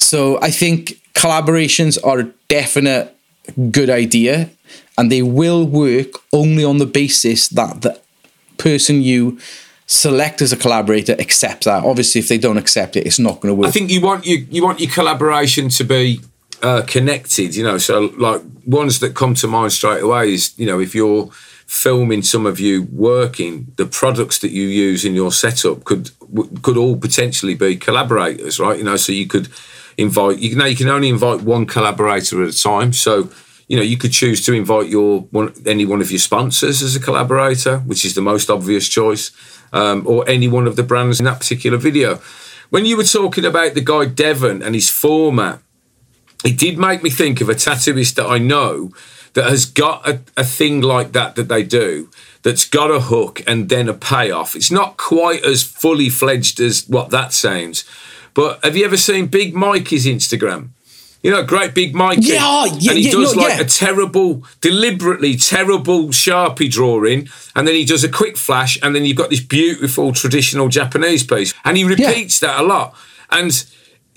So 0.00 0.40
I 0.42 0.50
think 0.50 1.00
collaborations 1.14 1.96
are 2.04 2.18
a 2.20 2.24
definite 2.48 3.14
good 3.70 3.88
idea 3.88 4.50
and 4.98 5.10
they 5.12 5.22
will 5.22 5.64
work 5.66 6.08
only 6.32 6.64
on 6.64 6.78
the 6.78 6.86
basis 6.86 7.48
that 7.50 7.82
the 7.82 8.00
person 8.58 9.02
you 9.02 9.38
select 9.86 10.42
as 10.42 10.52
a 10.52 10.56
collaborator 10.56 11.12
accepts 11.20 11.66
that. 11.66 11.84
Obviously, 11.84 12.20
if 12.20 12.28
they 12.28 12.38
don't 12.38 12.58
accept 12.58 12.96
it, 12.96 13.06
it's 13.06 13.18
not 13.18 13.40
going 13.40 13.52
to 13.52 13.54
work. 13.54 13.68
I 13.68 13.70
think 13.70 13.90
you 13.90 14.00
want 14.00 14.26
you 14.26 14.46
you 14.50 14.62
want 14.62 14.80
your 14.80 14.90
collaboration 14.90 15.68
to 15.70 15.84
be 15.84 16.20
uh, 16.62 16.82
connected. 16.86 17.54
You 17.54 17.64
know, 17.64 17.78
so 17.78 18.12
like 18.18 18.42
ones 18.64 19.00
that 19.00 19.14
come 19.14 19.34
to 19.34 19.46
mind 19.46 19.72
straight 19.72 20.02
away 20.02 20.34
is 20.34 20.58
you 20.58 20.66
know 20.66 20.80
if 20.80 20.94
you're 20.94 21.30
filming 21.66 22.22
some 22.22 22.46
of 22.46 22.60
you 22.60 22.82
working, 22.92 23.72
the 23.76 23.86
products 23.86 24.38
that 24.38 24.52
you 24.52 24.66
use 24.68 25.04
in 25.04 25.14
your 25.14 25.32
setup 25.32 25.84
could 25.84 26.10
could 26.62 26.76
all 26.76 26.96
potentially 26.96 27.54
be 27.54 27.76
collaborators, 27.76 28.58
right? 28.58 28.78
You 28.78 28.84
know, 28.84 28.96
so 28.96 29.12
you 29.12 29.26
could 29.26 29.48
invite 29.96 30.38
you 30.38 30.56
know 30.56 30.66
you 30.66 30.76
can 30.76 30.88
only 30.88 31.08
invite 31.08 31.42
one 31.42 31.66
collaborator 31.66 32.42
at 32.42 32.50
a 32.50 32.62
time. 32.62 32.92
So 32.92 33.30
you 33.68 33.76
know 33.76 33.82
you 33.82 33.96
could 33.96 34.12
choose 34.12 34.44
to 34.46 34.52
invite 34.52 34.88
your 34.88 35.22
one 35.30 35.52
any 35.66 35.84
one 35.84 36.00
of 36.00 36.10
your 36.10 36.18
sponsors 36.18 36.82
as 36.82 36.96
a 36.96 37.00
collaborator, 37.00 37.78
which 37.80 38.04
is 38.04 38.14
the 38.14 38.22
most 38.22 38.50
obvious 38.50 38.88
choice, 38.88 39.30
um, 39.72 40.06
or 40.06 40.28
any 40.28 40.48
one 40.48 40.66
of 40.66 40.76
the 40.76 40.82
brands 40.82 41.18
in 41.18 41.26
that 41.26 41.40
particular 41.40 41.78
video. 41.78 42.20
When 42.70 42.84
you 42.84 42.96
were 42.96 43.04
talking 43.04 43.44
about 43.44 43.74
the 43.74 43.80
guy 43.80 44.06
Devon 44.06 44.62
and 44.62 44.74
his 44.74 44.90
format, 44.90 45.60
it 46.44 46.58
did 46.58 46.78
make 46.78 47.02
me 47.02 47.10
think 47.10 47.40
of 47.40 47.48
a 47.48 47.54
tattooist 47.54 48.14
that 48.16 48.26
I 48.26 48.38
know 48.38 48.92
that 49.34 49.50
has 49.50 49.66
got 49.66 50.08
a, 50.08 50.20
a 50.36 50.44
thing 50.44 50.80
like 50.80 51.12
that 51.12 51.36
that 51.36 51.48
they 51.48 51.62
do 51.62 52.10
that's 52.42 52.64
got 52.64 52.90
a 52.90 53.00
hook 53.00 53.42
and 53.46 53.68
then 53.68 53.88
a 53.88 53.94
payoff. 53.94 54.56
It's 54.56 54.70
not 54.70 54.96
quite 54.96 55.44
as 55.44 55.62
fully 55.62 56.08
fledged 56.08 56.58
as 56.60 56.88
what 56.88 57.10
that 57.10 57.32
sounds. 57.32 57.84
But 58.34 58.64
have 58.64 58.76
you 58.76 58.84
ever 58.84 58.96
seen 58.96 59.26
Big 59.26 59.54
Mikey's 59.54 60.06
Instagram? 60.06 60.70
You 61.26 61.32
know, 61.32 61.42
great 61.42 61.74
big 61.74 61.92
Mikey. 61.92 62.20
Yeah, 62.22 62.38
oh, 62.40 62.66
yeah, 62.66 62.92
and 62.92 63.00
he 63.00 63.06
yeah, 63.06 63.10
does 63.10 63.34
no, 63.34 63.42
like 63.42 63.56
yeah. 63.56 63.62
a 63.62 63.64
terrible, 63.64 64.44
deliberately 64.60 65.34
terrible 65.34 66.10
Sharpie 66.10 66.70
drawing, 66.70 67.28
and 67.56 67.66
then 67.66 67.74
he 67.74 67.84
does 67.84 68.04
a 68.04 68.08
quick 68.08 68.36
flash, 68.36 68.78
and 68.80 68.94
then 68.94 69.04
you've 69.04 69.16
got 69.16 69.30
this 69.30 69.40
beautiful 69.40 70.12
traditional 70.12 70.68
Japanese 70.68 71.24
piece. 71.24 71.52
And 71.64 71.76
he 71.76 71.82
repeats 71.82 72.38
that 72.38 72.60
a 72.60 72.62
lot. 72.62 72.94
And 73.28 73.50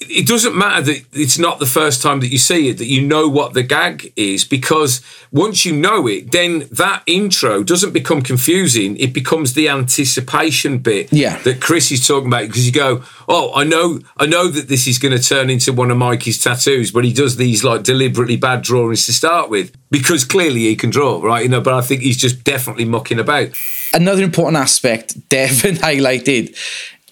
it 0.02 0.28
doesn't 0.28 0.56
matter 0.56 0.82
that 0.84 1.06
it's 1.14 1.38
not 1.38 1.60
the 1.60 1.66
first 1.66 2.02
time 2.02 2.20
that 2.22 2.28
you 2.30 2.38
see 2.38 2.70
it, 2.70 2.78
that 2.78 2.86
you 2.86 3.02
know 3.02 3.28
what 3.28 3.54
the 3.54 3.64
gag 3.64 4.14
is, 4.16 4.46
because 4.46 5.02
once 5.32 5.66
you 5.66 5.74
know 5.76 6.08
it, 6.08 6.32
then 6.32 6.68
that 6.72 7.04
intro 7.06 7.64
doesn't 7.64 7.92
become 7.92 8.22
confusing. 8.22 8.96
It 8.98 9.14
becomes 9.14 9.54
the 9.54 9.68
anticipation 9.70 10.78
bit 10.80 11.12
Yeah. 11.12 11.38
that 11.44 11.62
Chris 11.62 11.92
is 11.92 12.08
talking 12.08 12.28
about 12.28 12.48
because 12.48 12.66
you 12.66 12.72
go, 12.72 13.04
oh, 13.28 13.52
I 13.54 13.64
know, 13.64 14.00
I 14.18 14.26
know 14.26 14.48
that 14.48 14.68
this 14.70 14.88
is 14.88 14.98
going 15.00 15.16
to 15.18 15.22
turn 15.24 15.50
into 15.50 15.74
one 15.74 15.92
of 15.92 15.98
Mikey's 15.98 16.42
tattoos, 16.42 16.92
but 16.92 17.04
he 17.04 17.14
does 17.14 17.36
these 17.36 17.64
like 17.64 17.84
deliberately 17.84 18.38
bad 18.38 18.62
drawings 18.62 19.06
to 19.08 19.14
start 19.14 19.50
with 19.50 19.72
because 19.92 20.24
clearly 20.24 20.62
he 20.62 20.76
can 20.76 20.90
draw, 20.90 21.22
right? 21.22 21.44
You 21.44 21.50
know, 21.50 21.62
but 21.62 21.74
I 21.74 21.82
think 21.82 22.02
he's 22.02 22.18
just 22.18 22.44
definitely 22.44 22.86
mucking 22.86 23.20
about. 23.20 23.50
Another 23.94 24.24
important 24.24 24.58
aspect 24.58 25.30
Devon 25.30 25.76
highlighted 25.76 26.56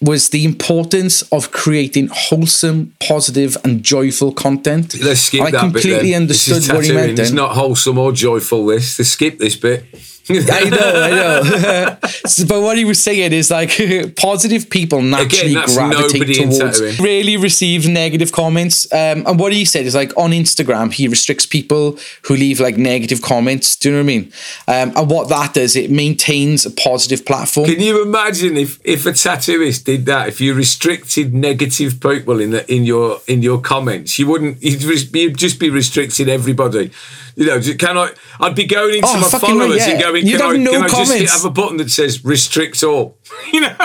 was 0.00 0.30
the 0.30 0.44
importance 0.44 1.22
of 1.32 1.50
creating 1.50 2.08
wholesome, 2.12 2.94
positive, 3.00 3.56
and 3.64 3.82
joyful 3.82 4.32
content. 4.32 5.00
Let's 5.02 5.20
skip 5.20 5.42
I 5.42 5.50
that 5.50 5.72
bit. 5.72 5.82
completely 5.82 6.12
then. 6.12 6.26
This 6.26 6.48
is 6.48 6.54
understood 6.54 6.76
what 6.76 6.84
he 6.84 6.92
meant. 6.92 7.18
It's 7.18 7.32
not 7.32 7.50
wholesome 7.54 7.98
or 7.98 8.12
joyful. 8.12 8.66
This, 8.66 8.98
let's 8.98 9.10
skip 9.10 9.38
this 9.38 9.56
bit. 9.56 9.84
I 10.50 10.68
know, 10.68 10.78
I 10.78 11.10
know. 11.10 11.98
But 12.48 12.62
what 12.62 12.76
he 12.76 12.84
was 12.84 13.02
saying 13.02 13.32
is 13.32 13.50
like 13.50 13.70
positive 14.16 14.68
people 14.70 15.02
naturally 15.02 15.54
that's 15.54 15.74
gravitate 15.74 16.36
towards 16.36 17.00
really 17.00 17.36
receive 17.36 17.88
negative 17.88 18.32
comments. 18.32 18.90
Um, 18.92 19.24
and 19.26 19.38
what 19.38 19.52
he 19.52 19.64
said 19.64 19.86
is 19.86 19.94
like 19.94 20.16
on 20.16 20.30
Instagram, 20.30 20.92
he 20.92 21.08
restricts 21.08 21.46
people 21.46 21.98
who 22.22 22.36
leave 22.36 22.60
like 22.60 22.76
negative 22.76 23.22
comments. 23.22 23.76
Do 23.76 23.88
you 23.88 23.94
know 23.94 24.02
what 24.02 24.12
I 24.12 24.16
mean? 24.18 24.32
Um, 24.66 24.92
and 24.96 25.10
what 25.10 25.28
that 25.30 25.54
does, 25.54 25.76
it 25.76 25.90
maintains 25.90 26.66
a 26.66 26.70
positive 26.70 27.24
platform. 27.24 27.68
Can 27.68 27.80
you 27.80 28.02
imagine 28.02 28.56
if, 28.56 28.78
if 28.84 29.06
a 29.06 29.10
tattooist 29.12 29.84
did 29.84 30.06
that? 30.06 30.28
If 30.28 30.40
you 30.40 30.54
restricted 30.54 31.34
negative 31.34 32.00
people 32.00 32.40
in 32.40 32.50
the 32.50 32.70
in 32.72 32.84
your 32.84 33.20
in 33.26 33.42
your 33.42 33.60
comments, 33.60 34.18
you 34.18 34.26
wouldn't. 34.26 34.62
You'd, 34.62 34.82
you'd 35.14 35.36
just 35.38 35.58
be 35.58 35.70
restricting 35.70 36.28
everybody. 36.28 36.90
You 37.36 37.46
know, 37.46 37.60
can 37.78 37.96
I? 37.96 38.10
I'd 38.40 38.56
be 38.56 38.64
going 38.64 38.96
into 38.96 39.08
Oh, 39.08 39.20
my 39.20 39.28
fucking 39.28 39.56
right, 39.56 39.62
followers 39.62 39.82
and 39.82 40.00
yeah. 40.00 40.06
Going, 40.22 40.26
You'd 40.32 40.40
have 40.40 40.50
I, 40.54 40.56
no 40.56 40.70
can 40.72 40.82
I 40.82 40.88
just 40.88 41.10
comments. 41.10 41.32
have 41.32 41.44
a 41.44 41.50
button 41.50 41.76
that 41.78 41.90
says 41.90 42.24
restrict 42.24 42.82
all? 42.82 43.18
you 43.52 43.60
know, 43.60 43.68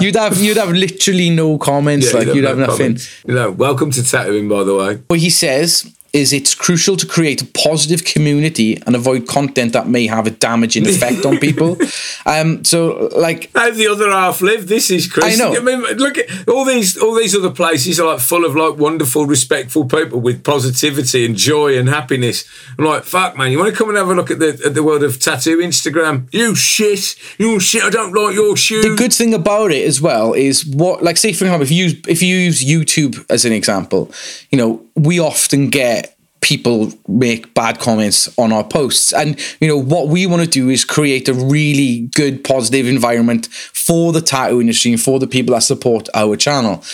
you'd 0.00 0.16
have 0.16 0.38
you'd 0.40 0.56
have 0.56 0.70
literally 0.70 1.30
no 1.30 1.58
comments. 1.58 2.12
like 2.12 2.26
you'd 2.28 2.36
you'd 2.36 2.44
have 2.44 2.58
no 2.58 2.66
nothing. 2.66 2.78
comments. 2.86 3.24
You 3.26 3.34
know, 3.34 3.50
welcome 3.50 3.90
to 3.92 4.02
tattooing, 4.02 4.48
by 4.48 4.64
the 4.64 4.74
way. 4.74 4.96
What 5.08 5.18
he 5.20 5.30
says 5.30 5.90
is 6.14 6.32
it's 6.32 6.54
crucial 6.54 6.96
to 6.96 7.06
create 7.06 7.42
a 7.42 7.46
positive 7.46 8.04
community 8.04 8.80
and 8.86 8.94
avoid 8.94 9.26
content 9.26 9.72
that 9.72 9.88
may 9.88 10.06
have 10.06 10.28
a 10.28 10.30
damaging 10.30 10.86
effect 10.86 11.26
on 11.26 11.38
people. 11.38 11.76
Um, 12.26 12.64
so 12.64 13.10
like 13.14 13.50
How 13.54 13.70
the 13.70 13.88
other 13.88 14.10
half 14.10 14.40
live? 14.40 14.66
This 14.66 14.90
is 14.90 15.10
crazy. 15.12 15.42
I 15.42 15.52
know. 15.52 15.60
mean, 15.60 15.82
look 15.98 16.16
at 16.16 16.48
all 16.48 16.64
these 16.64 16.96
all 16.96 17.14
these 17.14 17.34
other 17.36 17.50
places 17.50 18.00
are 18.00 18.06
like 18.06 18.20
full 18.20 18.46
of 18.46 18.56
like 18.56 18.78
wonderful, 18.78 19.26
respectful 19.26 19.84
people 19.84 20.20
with 20.20 20.42
positivity 20.42 21.26
and 21.26 21.36
joy 21.36 21.76
and 21.76 21.88
happiness. 21.88 22.44
I'm 22.78 22.86
like, 22.86 23.04
fuck, 23.04 23.36
man, 23.36 23.52
you 23.52 23.58
want 23.58 23.72
to 23.72 23.76
come 23.76 23.90
and 23.90 23.98
have 23.98 24.08
a 24.08 24.14
look 24.14 24.30
at 24.30 24.38
the 24.38 24.58
at 24.64 24.72
the 24.72 24.82
world 24.82 25.02
of 25.02 25.20
tattoo 25.20 25.58
Instagram? 25.58 26.32
You 26.32 26.54
shit, 26.54 27.16
you 27.38 27.60
shit. 27.60 27.82
I 27.82 27.90
don't 27.90 28.14
like 28.14 28.34
your 28.34 28.56
shoes. 28.56 28.84
the 28.84 28.96
good 28.96 29.12
thing 29.12 29.34
about 29.34 29.70
it 29.70 29.86
as 29.86 30.00
well 30.00 30.32
is 30.32 30.64
what 30.64 31.02
like 31.02 31.18
say 31.18 31.34
for 31.34 31.44
example 31.44 31.62
if 31.64 31.70
you 31.70 31.84
use 31.84 32.00
if 32.08 32.22
you 32.22 32.36
use 32.36 32.64
YouTube 32.64 33.26
as 33.28 33.44
an 33.44 33.52
example, 33.52 34.10
you 34.50 34.56
know, 34.56 34.82
we 34.96 35.20
often 35.20 35.70
get 35.70 36.14
people 36.44 36.92
make 37.08 37.54
bad 37.54 37.80
comments 37.80 38.28
on 38.38 38.52
our 38.52 38.62
posts. 38.62 39.14
And 39.14 39.40
you 39.60 39.68
know 39.68 39.78
what 39.78 40.08
we 40.08 40.26
want 40.26 40.42
to 40.42 40.48
do 40.48 40.68
is 40.68 40.84
create 40.84 41.26
a 41.26 41.32
really 41.32 42.10
good 42.14 42.44
positive 42.44 42.86
environment 42.86 43.46
for 43.46 44.12
the 44.12 44.20
tattoo 44.20 44.60
industry 44.60 44.92
and 44.92 45.00
for 45.00 45.18
the 45.18 45.26
people 45.26 45.54
that 45.54 45.62
support 45.62 46.10
our 46.12 46.36
channel. 46.36 46.84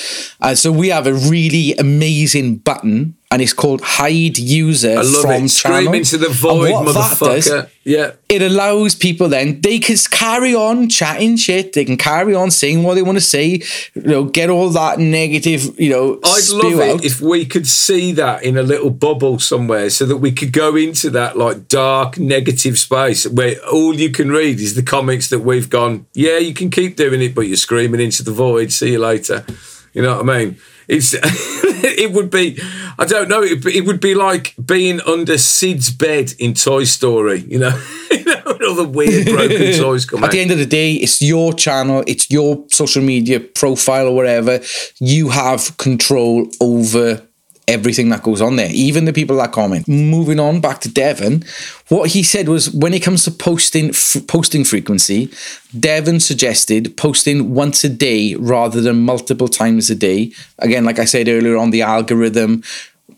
And 0.41 0.57
so 0.57 0.71
we 0.71 0.89
have 0.91 1.09
a 1.09 1.15
really 1.15 1.75
amazing 1.75 2.59
button 2.59 3.17
and 3.31 3.41
it's 3.41 3.53
called 3.53 3.81
hide 3.81 4.39
user 4.39 4.91
I 4.91 5.03
love 5.03 5.23
from 5.23 5.45
it. 5.45 5.49
Scream 5.49 5.73
channel 5.75 5.95
into 5.95 6.19
the 6.19 6.29
void, 6.29 6.73
that 6.73 6.95
does, 6.95 7.47
motherfucker. 7.49 7.71
Yeah. 7.85 8.13
it 8.29 8.43
allows 8.43 8.95
people 8.95 9.29
then 9.29 9.61
they 9.61 9.79
can 9.79 9.97
carry 10.11 10.55
on 10.55 10.89
chatting 10.89 11.37
shit. 11.37 11.73
They 11.73 11.85
can 11.85 11.97
carry 11.97 12.35
on 12.35 12.51
saying 12.51 12.83
what 12.83 12.95
they 12.95 13.03
want 13.03 13.17
to 13.17 13.25
say. 13.25 13.63
You 13.95 14.03
know, 14.03 14.25
get 14.25 14.51
all 14.51 14.69
that 14.71 14.99
negative. 14.99 15.79
You 15.81 15.91
know, 15.91 16.21
I'd 16.25 16.49
love 16.51 16.81
it 16.81 17.05
if 17.05 17.21
we 17.21 17.47
could 17.47 17.67
see 17.67 18.13
that 18.13 18.43
in 18.43 18.57
a 18.57 18.63
little 18.63 18.91
bubble 18.91 19.39
somewhere 19.39 19.91
so 19.91 20.07
that 20.07 20.19
we 20.19 20.33
could 20.33 20.53
go 20.53 20.77
into 20.77 21.11
that 21.11 21.39
like 21.39 21.69
dark 21.69 22.19
negative 22.19 22.79
space 22.79 23.27
where 23.27 23.57
all 23.73 23.95
you 23.95 24.11
can 24.11 24.31
read 24.31 24.61
is 24.61 24.75
the 24.75 24.83
comments 24.83 25.29
that 25.31 25.41
we've 25.41 25.71
gone, 25.71 26.07
yeah, 26.15 26.39
you 26.39 26.53
can 26.53 26.71
keep 26.71 26.97
doing 26.97 27.23
it, 27.23 27.35
but 27.35 27.43
you're 27.43 27.57
screaming 27.57 28.01
into 28.01 28.23
the 28.23 28.33
void. 28.33 28.73
See 28.73 28.93
you 28.93 28.99
later. 28.99 29.45
You 29.93 30.03
know 30.03 30.17
what 30.19 30.29
I 30.29 30.39
mean? 30.39 30.59
It's 30.91 31.15
it 31.23 32.13
would 32.13 32.31
be 32.31 32.59
I 32.99 33.05
don't 33.05 33.29
know 33.29 33.43
it, 33.43 33.65
it 33.65 33.87
would 33.87 34.01
be 34.01 34.17
like 34.17 34.55
being 34.63 35.01
under 35.03 35.39
Sid's 35.39 35.91
bed 35.91 36.35
in 36.41 36.55
Toy 36.55 36.83
Story. 36.83 37.41
You 37.41 37.61
know, 37.61 37.83
you 38.11 38.25
know 38.25 38.43
all 38.45 38.75
the 38.75 38.89
weird 38.89 39.27
broken 39.27 39.73
toys 39.79 40.05
come 40.05 40.19
At 40.19 40.27
out. 40.27 40.33
the 40.33 40.41
end 40.41 40.51
of 40.51 40.59
the 40.59 40.67
day, 40.67 40.95
it's 40.95 41.23
your 41.23 41.53
channel, 41.53 42.03
it's 42.09 42.29
your 42.29 42.65
social 42.69 43.03
media 43.03 43.39
profile 43.39 44.09
or 44.09 44.17
whatever. 44.17 44.61
You 44.99 45.29
have 45.29 45.77
control 45.77 46.49
over 46.61 47.23
everything 47.71 48.09
that 48.11 48.23
goes 48.23 48.41
on 48.43 48.57
there, 48.57 48.69
even 48.73 49.05
the 49.07 49.13
people 49.13 49.37
that 49.37 49.53
comment. 49.53 49.87
Moving 49.89 50.41
on 50.41 50.61
back 50.61 50.81
to 50.83 50.89
Devon, 50.89 51.45
what 51.89 52.11
he 52.11 52.23
said 52.23 52.49
was 52.49 52.71
when 52.71 52.93
it 52.95 53.03
comes 53.03 53.25
to 53.25 53.31
posting 53.31 53.91
f- 53.91 54.17
posting 54.27 54.65
frequency, 54.65 55.31
Devon 55.79 56.21
suggested 56.21 56.97
posting 56.97 57.55
once 57.55 57.85
a 57.85 57.89
day 57.89 58.35
rather 58.35 58.81
than 58.81 59.01
multiple 59.05 59.49
times 59.49 59.91
a 59.91 59.95
day. 59.95 60.33
Again, 60.59 60.85
like 60.85 60.99
I 60.99 61.07
said 61.07 61.29
earlier 61.29 61.57
on, 61.57 61.71
the 61.71 61.83
algorithm 61.83 62.63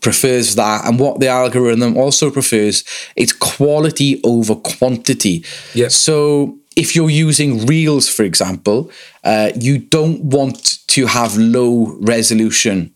prefers 0.01 0.55
that 0.55 0.85
and 0.85 0.99
what 0.99 1.19
the 1.19 1.27
algorithm 1.27 1.95
also 1.95 2.29
prefers 2.29 2.83
it's 3.15 3.31
quality 3.31 4.19
over 4.25 4.53
quantity 4.55 5.45
Yep. 5.75 5.91
so 5.91 6.57
if 6.75 6.93
you're 6.93 7.09
using 7.09 7.65
reels 7.67 8.09
for 8.09 8.23
example 8.23 8.91
uh, 9.23 9.51
you 9.55 9.77
don't 9.77 10.21
want 10.25 10.79
to 10.87 11.05
have 11.05 11.37
low 11.37 11.95
resolution 12.01 12.92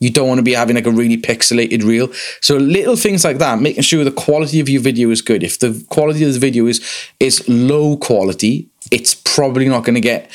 you 0.00 0.10
don't 0.10 0.26
want 0.28 0.38
to 0.38 0.42
be 0.42 0.54
having 0.54 0.76
like 0.76 0.86
a 0.86 0.90
really 0.90 1.16
pixelated 1.18 1.84
reel. 1.84 2.08
So 2.40 2.56
little 2.56 2.96
things 2.96 3.24
like 3.24 3.38
that 3.38 3.60
making 3.60 3.82
sure 3.82 4.02
the 4.04 4.10
quality 4.10 4.58
of 4.60 4.68
your 4.68 4.82
video 4.82 5.10
is 5.10 5.22
good. 5.22 5.42
If 5.42 5.58
the 5.58 5.84
quality 5.90 6.24
of 6.24 6.32
the 6.32 6.38
video 6.40 6.66
is 6.66 6.80
is 7.20 7.48
low 7.48 7.96
quality 7.96 8.66
it's 8.90 9.14
probably 9.14 9.68
not 9.68 9.84
going 9.84 9.94
to 9.94 10.00
get 10.00 10.30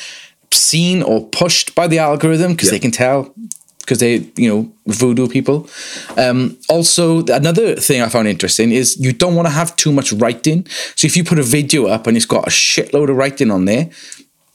seen 0.52 1.02
or 1.02 1.26
pushed 1.26 1.74
by 1.74 1.86
the 1.88 1.98
algorithm 1.98 2.52
because 2.52 2.68
Yeah. 2.68 2.72
they 2.72 2.78
can 2.78 2.90
tell 2.92 3.34
because 3.80 3.98
they 3.98 4.14
you 4.36 4.48
know 4.48 4.72
voodoo 4.86 5.28
people. 5.28 5.68
Um, 6.16 6.56
also 6.68 7.24
another 7.26 7.76
thing 7.76 8.02
i 8.02 8.08
found 8.08 8.26
interesting 8.28 8.72
is 8.72 8.96
you 8.98 9.12
don't 9.12 9.34
want 9.34 9.46
to 9.46 9.52
have 9.54 9.74
too 9.76 9.92
much 9.92 10.12
writing. 10.12 10.66
So 10.96 11.06
if 11.06 11.16
you 11.16 11.24
put 11.24 11.38
a 11.38 11.42
video 11.42 11.86
up 11.86 12.06
and 12.06 12.16
it's 12.16 12.26
got 12.26 12.46
a 12.46 12.50
shitload 12.50 13.10
of 13.10 13.16
writing 13.16 13.50
on 13.50 13.64
there 13.66 13.90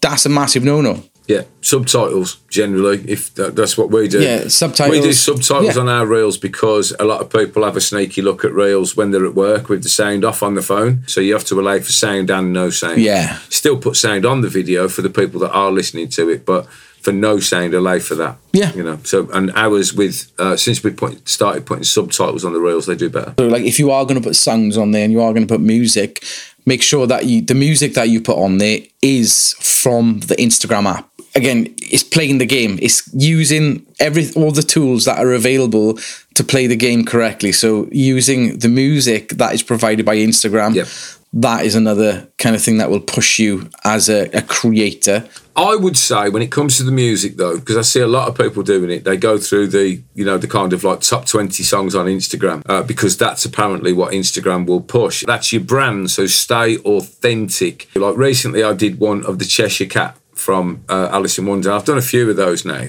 that's 0.01 0.25
a 0.25 0.29
massive 0.29 0.63
no-no 0.63 1.03
Yeah, 1.27 1.43
subtitles 1.61 2.37
generally. 2.49 3.03
If 3.07 3.33
that, 3.35 3.55
that's 3.55 3.77
what 3.77 3.89
we 3.89 4.07
do. 4.07 4.21
Yeah, 4.21 4.47
subtitles. 4.47 4.97
We 4.97 5.01
do 5.01 5.13
subtitles 5.13 5.75
Yeah. 5.75 5.81
on 5.81 5.87
our 5.87 6.05
reels 6.05 6.37
because 6.37 6.93
a 6.99 7.05
lot 7.05 7.21
of 7.21 7.29
people 7.29 7.63
have 7.63 7.77
a 7.77 7.81
sneaky 7.81 8.21
look 8.21 8.43
at 8.43 8.53
reels 8.53 8.97
when 8.97 9.11
they're 9.11 9.25
at 9.25 9.35
work 9.35 9.69
with 9.69 9.83
the 9.83 9.89
sound 9.89 10.25
off 10.25 10.43
on 10.43 10.55
the 10.55 10.61
phone. 10.61 11.03
So 11.07 11.21
you 11.21 11.33
have 11.33 11.45
to 11.45 11.59
allow 11.59 11.79
for 11.79 11.91
sound 11.91 12.29
and 12.29 12.51
no 12.51 12.69
sound. 12.69 13.01
Yeah. 13.01 13.37
Still 13.49 13.77
put 13.77 13.95
sound 13.95 14.25
on 14.25 14.41
the 14.41 14.49
video 14.49 14.87
for 14.89 15.01
the 15.01 15.09
people 15.09 15.39
that 15.41 15.51
are 15.51 15.71
listening 15.71 16.09
to 16.09 16.29
it, 16.29 16.45
but 16.45 16.67
for 17.01 17.11
no 17.11 17.39
sound, 17.39 17.73
allow 17.73 17.97
for 17.99 18.15
that. 18.15 18.37
Yeah. 18.51 18.73
You 18.73 18.83
know. 18.83 18.99
So 19.03 19.29
and 19.31 19.51
ours 19.55 19.93
with 19.93 20.31
uh, 20.37 20.57
since 20.57 20.83
we 20.83 20.91
put, 20.91 21.27
started 21.29 21.65
putting 21.65 21.83
subtitles 21.83 22.43
on 22.43 22.53
the 22.53 22.59
reels, 22.59 22.85
they 22.87 22.95
do 22.95 23.09
better. 23.09 23.33
So, 23.39 23.47
like, 23.47 23.63
if 23.63 23.79
you 23.79 23.89
are 23.91 24.03
going 24.05 24.21
to 24.21 24.27
put 24.27 24.35
songs 24.35 24.77
on 24.77 24.91
there 24.91 25.03
and 25.03 25.11
you 25.13 25.21
are 25.21 25.33
going 25.33 25.47
to 25.47 25.51
put 25.51 25.61
music, 25.61 26.23
make 26.65 26.81
sure 26.83 27.07
that 27.07 27.25
you 27.25 27.41
the 27.41 27.55
music 27.55 27.93
that 27.95 28.09
you 28.09 28.21
put 28.21 28.37
on 28.37 28.57
there 28.59 28.79
is 29.01 29.53
from 29.59 30.19
the 30.19 30.35
Instagram 30.35 30.85
app. 30.85 31.09
Again, 31.35 31.73
it's 31.77 32.03
playing 32.03 32.39
the 32.39 32.45
game. 32.45 32.77
It's 32.81 33.09
using 33.13 33.85
every 33.99 34.29
all 34.35 34.51
the 34.51 34.63
tools 34.63 35.05
that 35.05 35.19
are 35.19 35.33
available 35.33 35.97
to 36.33 36.43
play 36.43 36.67
the 36.67 36.75
game 36.75 37.05
correctly. 37.05 37.51
So, 37.51 37.87
using 37.91 38.59
the 38.59 38.69
music 38.69 39.29
that 39.29 39.53
is 39.53 39.63
provided 39.63 40.05
by 40.05 40.17
Instagram. 40.17 40.75
Yep. 40.75 40.87
That 41.33 41.65
is 41.65 41.75
another 41.75 42.27
kind 42.37 42.57
of 42.57 42.61
thing 42.61 42.77
that 42.79 42.89
will 42.89 42.99
push 42.99 43.39
you 43.39 43.69
as 43.85 44.09
a, 44.09 44.23
a 44.37 44.41
creator. 44.41 45.29
I 45.55 45.75
would 45.75 45.97
say 45.97 46.29
when 46.29 46.41
it 46.41 46.51
comes 46.51 46.77
to 46.77 46.83
the 46.83 46.91
music 46.91 47.35
though, 47.35 47.57
because 47.57 47.75
I 47.75 47.81
see 47.81 47.99
a 47.99 48.07
lot 48.07 48.27
of 48.27 48.37
people 48.37 48.63
doing 48.63 48.89
it, 48.89 49.03
they 49.03 49.17
go 49.17 49.37
through 49.37 49.67
the 49.67 50.01
you 50.13 50.25
know 50.25 50.37
the 50.37 50.47
kind 50.47 50.71
of 50.71 50.83
like 50.83 51.01
top 51.01 51.25
twenty 51.25 51.63
songs 51.63 51.93
on 51.93 52.05
Instagram 52.05 52.61
uh, 52.67 52.83
because 52.83 53.17
that's 53.17 53.43
apparently 53.45 53.91
what 53.91 54.13
Instagram 54.13 54.65
will 54.65 54.81
push. 54.81 55.23
That's 55.25 55.51
your 55.51 55.61
brand, 55.61 56.11
so 56.11 56.25
stay 56.25 56.77
authentic. 56.77 57.89
Like 57.95 58.15
recently, 58.17 58.63
I 58.63 58.73
did 58.73 58.99
one 58.99 59.25
of 59.25 59.39
the 59.39 59.45
Cheshire 59.45 59.85
Cat 59.85 60.17
from 60.41 60.83
uh, 60.89 61.09
Alice 61.11 61.37
in 61.37 61.45
Wonderland. 61.45 61.79
I've 61.79 61.85
done 61.85 61.97
a 61.97 62.01
few 62.01 62.29
of 62.29 62.35
those 62.35 62.65
now. 62.65 62.87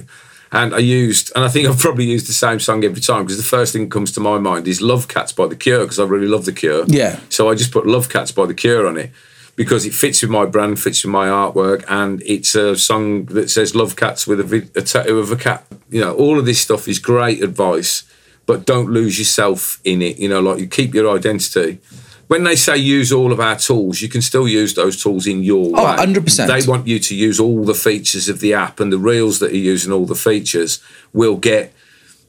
And 0.51 0.75
I 0.75 0.79
used, 0.79 1.33
and 1.35 1.45
I 1.45 1.49
think 1.49 1.67
I've 1.67 1.79
probably 1.79 2.05
used 2.05 2.29
the 2.29 2.35
same 2.35 2.61
song 2.61 2.85
every 2.85 3.01
time 3.01 3.25
because 3.25 3.39
the 3.39 3.43
first 3.43 3.73
thing 3.73 3.85
that 3.85 3.91
comes 3.91 4.13
to 4.13 4.21
my 4.21 4.39
mind 4.39 4.69
is 4.69 4.83
Love 4.83 5.09
Cats 5.09 5.33
by 5.33 5.47
The 5.47 5.57
Cure 5.57 5.81
because 5.81 5.99
I 5.99 6.05
really 6.05 6.27
love 6.27 6.45
The 6.45 6.53
Cure. 6.53 6.85
Yeah. 6.89 7.21
So 7.31 7.49
I 7.49 7.55
just 7.55 7.73
put 7.73 7.87
Love 7.87 8.11
Cats 8.11 8.33
by 8.33 8.45
The 8.45 8.55
Cure 8.55 8.87
on 8.87 8.99
it 8.99 9.11
because 9.57 9.87
it 9.87 9.95
fits 9.95 10.21
with 10.21 10.31
my 10.31 10.45
brand, 10.45 10.79
fits 10.79 11.05
with 11.05 11.13
my 11.13 11.29
artwork, 11.29 11.85
and 11.89 12.23
it's 12.25 12.55
a 12.55 12.77
song 12.77 13.27
that 13.27 13.51
says 13.51 13.75
Love 13.75 13.97
Cats 13.97 14.27
with 14.27 14.41
a, 14.41 14.45
vid- 14.45 14.77
a 14.77 14.83
tattoo 14.83 15.19
of 15.19 15.31
a 15.31 15.37
cat. 15.37 15.65
You 15.91 16.01
know, 16.01 16.15
all 16.15 16.39
of 16.39 16.45
this 16.45 16.61
stuff 16.61 16.87
is 16.87 16.99
great 16.99 17.43
advice, 17.43 18.05
but 18.45 18.67
don't 18.67 18.91
lose 18.91 19.19
yourself 19.19 19.81
in 19.85 20.03
it. 20.03 20.19
You 20.19 20.29
know, 20.29 20.41
like 20.41 20.59
you 20.59 20.67
keep 20.67 20.95
your 20.95 21.15
identity. 21.17 21.81
When 22.29 22.45
they 22.45 22.57
say 22.57 22.77
use 22.79 23.13
all 23.13 23.31
of 23.33 23.41
our 23.41 23.57
tools, 23.59 24.01
you 24.01 24.09
can 24.09 24.23
still 24.23 24.49
use 24.49 24.75
those 24.75 25.03
tools 25.03 25.27
in 25.27 25.43
your 25.43 25.71
Oh, 25.75 25.85
way. 25.85 25.97
100%. 25.97 26.47
They 26.47 26.67
want 26.67 26.87
you 26.87 26.99
to 26.99 27.15
use 27.15 27.39
all 27.39 27.65
the 27.65 27.75
features 27.75 28.29
of 28.29 28.41
the 28.41 28.55
app, 28.55 28.81
and 28.81 28.91
the 28.93 28.99
reels 28.99 29.39
that 29.41 29.53
are 29.53 29.57
using 29.57 29.93
all 29.93 30.07
the 30.07 30.15
features 30.15 30.81
will 31.13 31.37
get 31.37 31.73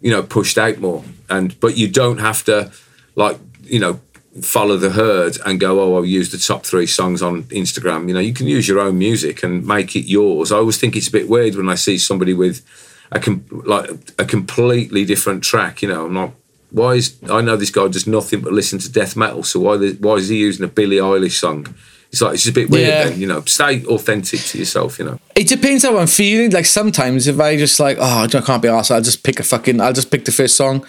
you 0.01 0.11
know 0.11 0.21
pushed 0.21 0.57
out 0.57 0.79
more 0.79 1.01
and 1.29 1.57
but 1.61 1.77
you 1.77 1.87
don't 1.87 2.17
have 2.17 2.43
to 2.43 2.69
like 3.15 3.39
you 3.63 3.79
know 3.79 4.01
follow 4.41 4.75
the 4.75 4.89
herd 4.89 5.37
and 5.45 5.61
go 5.61 5.79
oh 5.79 5.95
i'll 5.95 6.03
use 6.03 6.29
the 6.29 6.37
top 6.37 6.65
three 6.65 6.85
songs 6.85 7.21
on 7.21 7.43
instagram 7.43 8.09
you 8.09 8.13
know 8.13 8.19
you 8.19 8.33
can 8.33 8.45
use 8.45 8.67
your 8.67 8.81
own 8.81 8.97
music 8.97 9.43
and 9.43 9.65
make 9.65 9.95
it 9.95 10.05
yours 10.05 10.51
i 10.51 10.57
always 10.57 10.77
think 10.77 10.97
it's 10.97 11.07
a 11.07 11.11
bit 11.11 11.29
weird 11.29 11.55
when 11.55 11.69
i 11.69 11.75
see 11.75 11.97
somebody 11.97 12.33
with 12.33 12.61
a 13.13 13.19
com- 13.21 13.45
like 13.65 13.89
a 14.19 14.25
completely 14.25 15.05
different 15.05 15.41
track 15.41 15.81
you 15.81 15.87
know 15.87 16.07
i'm 16.07 16.13
not 16.13 16.31
why 16.73 16.95
is 16.95 17.15
I 17.29 17.39
know 17.41 17.55
this 17.55 17.69
guy 17.69 17.87
does 17.87 18.07
nothing 18.07 18.41
but 18.41 18.51
listen 18.51 18.79
to 18.79 18.91
death 18.91 19.15
metal. 19.15 19.43
So 19.43 19.59
why 19.61 19.77
why 19.77 20.15
is 20.15 20.27
he 20.27 20.37
using 20.39 20.65
a 20.65 20.67
Billie 20.67 20.97
Eilish 20.97 21.39
song? 21.39 21.73
It's 22.11 22.21
like 22.21 22.33
it's 22.33 22.43
just 22.43 22.55
a 22.57 22.59
bit 22.59 22.69
weird. 22.69 22.87
Yeah. 22.87 23.03
Then 23.05 23.19
you 23.19 23.27
know, 23.27 23.41
stay 23.45 23.85
authentic 23.85 24.39
to 24.41 24.57
yourself. 24.57 24.99
You 24.99 25.05
know. 25.05 25.19
It 25.35 25.47
depends 25.47 25.83
how 25.83 25.97
I'm 25.97 26.07
feeling. 26.07 26.51
Like 26.51 26.65
sometimes 26.65 27.27
if 27.27 27.39
I 27.39 27.57
just 27.57 27.79
like, 27.79 27.97
oh, 27.99 28.23
I 28.23 28.27
can't 28.27 28.61
be 28.61 28.67
arsed, 28.67 28.91
I'll 28.91 29.01
just 29.01 29.23
pick 29.23 29.39
a 29.39 29.43
fucking, 29.43 29.79
I'll 29.79 29.93
just 29.93 30.11
pick 30.11 30.25
the 30.25 30.31
first 30.31 30.55
song. 30.55 30.85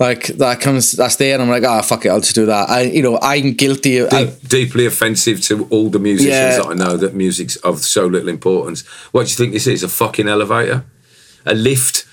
Like 0.00 0.26
that 0.38 0.60
comes, 0.60 0.92
that's 0.92 1.16
there, 1.16 1.34
and 1.34 1.42
I'm 1.42 1.48
like, 1.48 1.64
ah, 1.64 1.82
fuck 1.82 2.04
it, 2.04 2.08
I'll 2.08 2.20
just 2.20 2.34
do 2.34 2.46
that. 2.46 2.68
I, 2.68 2.82
you 2.82 3.02
know, 3.02 3.18
I'm 3.22 3.52
guilty. 3.52 3.98
Of, 3.98 4.10
Deep, 4.10 4.48
deeply 4.48 4.86
offensive 4.86 5.40
to 5.42 5.66
all 5.70 5.90
the 5.90 5.98
musicians 6.00 6.32
Yeah. 6.34 6.56
that 6.56 6.66
I 6.66 6.74
know 6.74 6.96
that 6.96 7.14
music's 7.14 7.56
of 7.56 7.80
so 7.80 8.06
little 8.06 8.28
importance. 8.28 8.84
What 9.12 9.26
do 9.26 9.30
you 9.30 9.36
think 9.36 9.52
this 9.52 9.66
is? 9.68 9.82
A 9.84 9.88
fucking 9.88 10.28
elevator? 10.28 10.84
A 11.46 11.54
lift? 11.54 12.06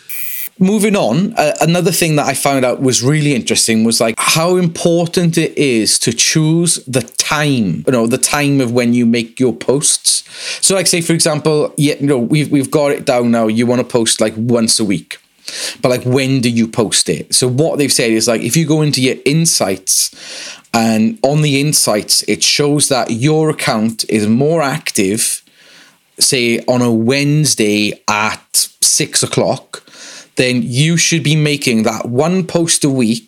Moving 0.60 0.96
on, 0.96 1.34
uh, 1.34 1.56
another 1.62 1.92
thing 1.92 2.16
that 2.18 2.26
I 2.26 2.34
found 2.34 2.66
out 2.66 2.82
was 2.82 3.02
really 3.02 3.34
interesting 3.34 3.84
was 3.84 4.00
like 4.00 4.16
how 4.18 4.58
important 4.58 5.38
it 5.38 5.58
is 5.58 5.98
to 6.00 6.12
choose 6.12 6.84
the 6.86 7.02
time, 7.02 7.84
you 7.86 7.92
know, 7.92 8.08
the 8.08 8.18
time 8.18 8.62
of 8.62 8.72
when 8.72 8.94
you 8.94 9.06
make 9.06 9.40
your 9.40 9.54
posts. 9.54 10.24
So, 10.66 10.76
like, 10.76 10.88
say 10.88 11.02
for 11.02 11.14
example, 11.14 11.74
yeah, 11.78 11.96
you 12.00 12.08
know, 12.08 12.18
we've 12.18 12.52
we've 12.52 12.72
got 12.72 12.92
it 12.92 13.06
down 13.06 13.32
now. 13.32 13.48
You 13.48 13.66
want 13.66 13.82
to 13.82 13.88
post 13.88 14.22
like 14.22 14.34
once 14.36 14.80
a 14.80 14.86
week, 14.86 15.18
but 15.82 15.90
like 15.90 16.04
when 16.04 16.42
do 16.42 16.50
you 16.50 16.68
post 16.68 17.10
it? 17.10 17.34
So, 17.34 17.48
what 17.48 17.78
they've 17.78 17.92
said 17.92 18.12
is 18.12 18.28
like 18.28 18.42
if 18.42 18.56
you 18.56 18.66
go 18.66 18.82
into 18.82 19.02
your 19.02 19.18
insights. 19.26 20.16
And 20.72 21.18
on 21.24 21.42
the 21.42 21.60
insights, 21.60 22.22
it 22.28 22.44
shows 22.44 22.90
that 22.90 23.10
your 23.10 23.50
account 23.50 24.08
is 24.08 24.28
more 24.28 24.62
active 24.62 25.42
say 26.20 26.60
on 26.66 26.82
a 26.82 26.92
Wednesday 26.92 28.02
at 28.08 28.70
six 28.82 29.24
o'clock, 29.24 29.84
then 30.40 30.62
you 30.64 30.96
should 30.98 31.24
be 31.24 31.36
making 31.36 31.84
that 31.84 32.08
one 32.08 32.48
post 32.48 32.84
a 32.86 32.90
week 32.90 33.28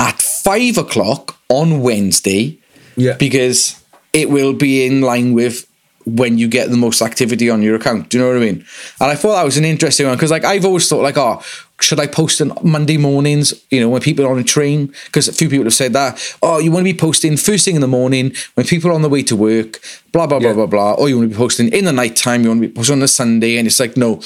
at 0.00 0.20
five 0.20 0.76
o'clock 0.76 1.38
on 1.48 1.80
Wednesday. 1.80 2.58
Yeah. 2.96 3.16
Because 3.16 3.80
it 4.12 4.28
will 4.28 4.52
be 4.52 4.84
in 4.84 5.00
line 5.02 5.32
with 5.34 5.66
when 6.04 6.38
you 6.38 6.48
get 6.48 6.70
the 6.70 6.76
most 6.76 7.00
activity 7.02 7.48
on 7.50 7.62
your 7.62 7.76
account. 7.76 8.08
Do 8.08 8.16
you 8.16 8.24
know 8.24 8.30
what 8.32 8.38
I 8.38 8.40
mean? 8.40 8.64
And 9.00 9.10
I 9.10 9.14
thought 9.14 9.34
that 9.34 9.44
was 9.44 9.56
an 9.58 9.64
interesting 9.64 10.06
one 10.06 10.16
because 10.16 10.30
like 10.30 10.44
I've 10.44 10.64
always 10.64 10.88
thought 10.88 11.02
like, 11.02 11.16
oh, 11.18 11.40
should 11.80 12.00
I 12.00 12.06
post 12.08 12.40
on 12.40 12.50
Monday 12.64 12.96
mornings, 12.96 13.52
you 13.70 13.78
know, 13.80 13.88
when 13.90 14.00
people 14.00 14.24
are 14.26 14.32
on 14.32 14.38
a 14.38 14.44
train? 14.44 14.86
Because 15.06 15.28
a 15.28 15.32
few 15.32 15.48
people 15.48 15.64
have 15.64 15.74
said 15.74 15.92
that. 15.92 16.18
Oh, 16.42 16.58
you 16.58 16.72
want 16.72 16.86
to 16.86 16.92
be 16.92 16.98
posting 16.98 17.36
first 17.36 17.64
thing 17.66 17.74
in 17.76 17.82
the 17.82 17.86
morning 18.00 18.32
when 18.54 18.66
people 18.66 18.90
are 18.90 18.94
on 18.94 19.02
the 19.02 19.08
way 19.08 19.22
to 19.24 19.36
work, 19.36 19.80
blah, 20.12 20.26
blah, 20.26 20.38
blah, 20.40 20.48
Yeah. 20.48 20.54
blah, 20.54 20.66
blah. 20.66 20.92
Or 20.94 21.08
you 21.08 21.18
want 21.18 21.30
to 21.30 21.34
be 21.36 21.38
posting 21.38 21.68
in 21.68 21.84
the 21.84 21.92
night 21.92 22.16
time, 22.16 22.42
you 22.42 22.48
want 22.48 22.62
to 22.62 22.68
be 22.68 22.74
posting 22.74 22.96
on 22.96 23.02
a 23.02 23.08
Sunday. 23.08 23.58
And 23.58 23.66
it's 23.68 23.78
like, 23.78 23.96
no, 23.96 24.20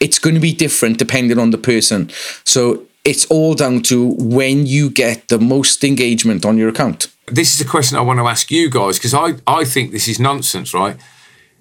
it's 0.00 0.18
going 0.18 0.34
to 0.34 0.40
be 0.40 0.52
different 0.52 0.98
depending 0.98 1.38
on 1.38 1.50
the 1.50 1.58
person. 1.58 2.10
So 2.44 2.86
it's 3.04 3.26
all 3.26 3.54
down 3.54 3.82
to 3.82 4.16
when 4.18 4.66
you 4.66 4.90
get 4.90 5.28
the 5.28 5.38
most 5.38 5.84
engagement 5.84 6.44
on 6.44 6.56
your 6.56 6.68
account. 6.68 7.08
This 7.26 7.54
is 7.54 7.60
a 7.60 7.68
question 7.68 7.96
I 7.96 8.02
want 8.02 8.18
to 8.18 8.26
ask 8.26 8.50
you 8.50 8.70
guys 8.70 8.98
because 8.98 9.14
I, 9.14 9.34
I 9.46 9.64
think 9.64 9.92
this 9.92 10.08
is 10.08 10.18
nonsense, 10.18 10.74
right? 10.74 10.96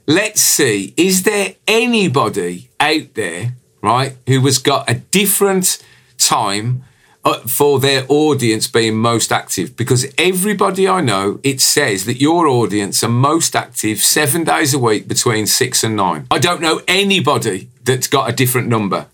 Let's 0.08 0.42
see, 0.42 0.94
is 0.98 1.24
there 1.24 1.56
anybody 1.68 2.70
out 2.80 3.14
there, 3.14 3.54
right, 3.82 4.18
who 4.28 4.42
has 4.42 4.58
got 4.58 4.90
a 4.90 4.96
different 4.96 5.82
time 6.18 6.84
uh, 7.24 7.40
for 7.40 7.80
their 7.80 8.06
audience 8.10 8.68
being 8.68 8.96
most 8.96 9.32
active? 9.32 9.78
Because 9.78 10.06
everybody 10.18 10.90
I 10.90 11.00
know, 11.00 11.40
it 11.44 11.62
says 11.62 12.04
that 12.06 12.20
your 12.20 12.48
audience 12.48 13.02
are 13.02 13.10
most 13.10 13.56
active 13.56 14.00
seven 14.00 14.44
days 14.44 14.74
a 14.74 14.80
week 14.80 15.08
between 15.08 15.48
six 15.48 15.86
and 15.86 15.96
nine. 15.96 16.28
I 16.30 16.40
don't 16.40 16.60
know 16.60 16.82
anybody 16.86 17.70
that's 17.84 18.08
got 18.08 18.30
a 18.30 18.34
different 18.34 18.68
number. 18.68 19.08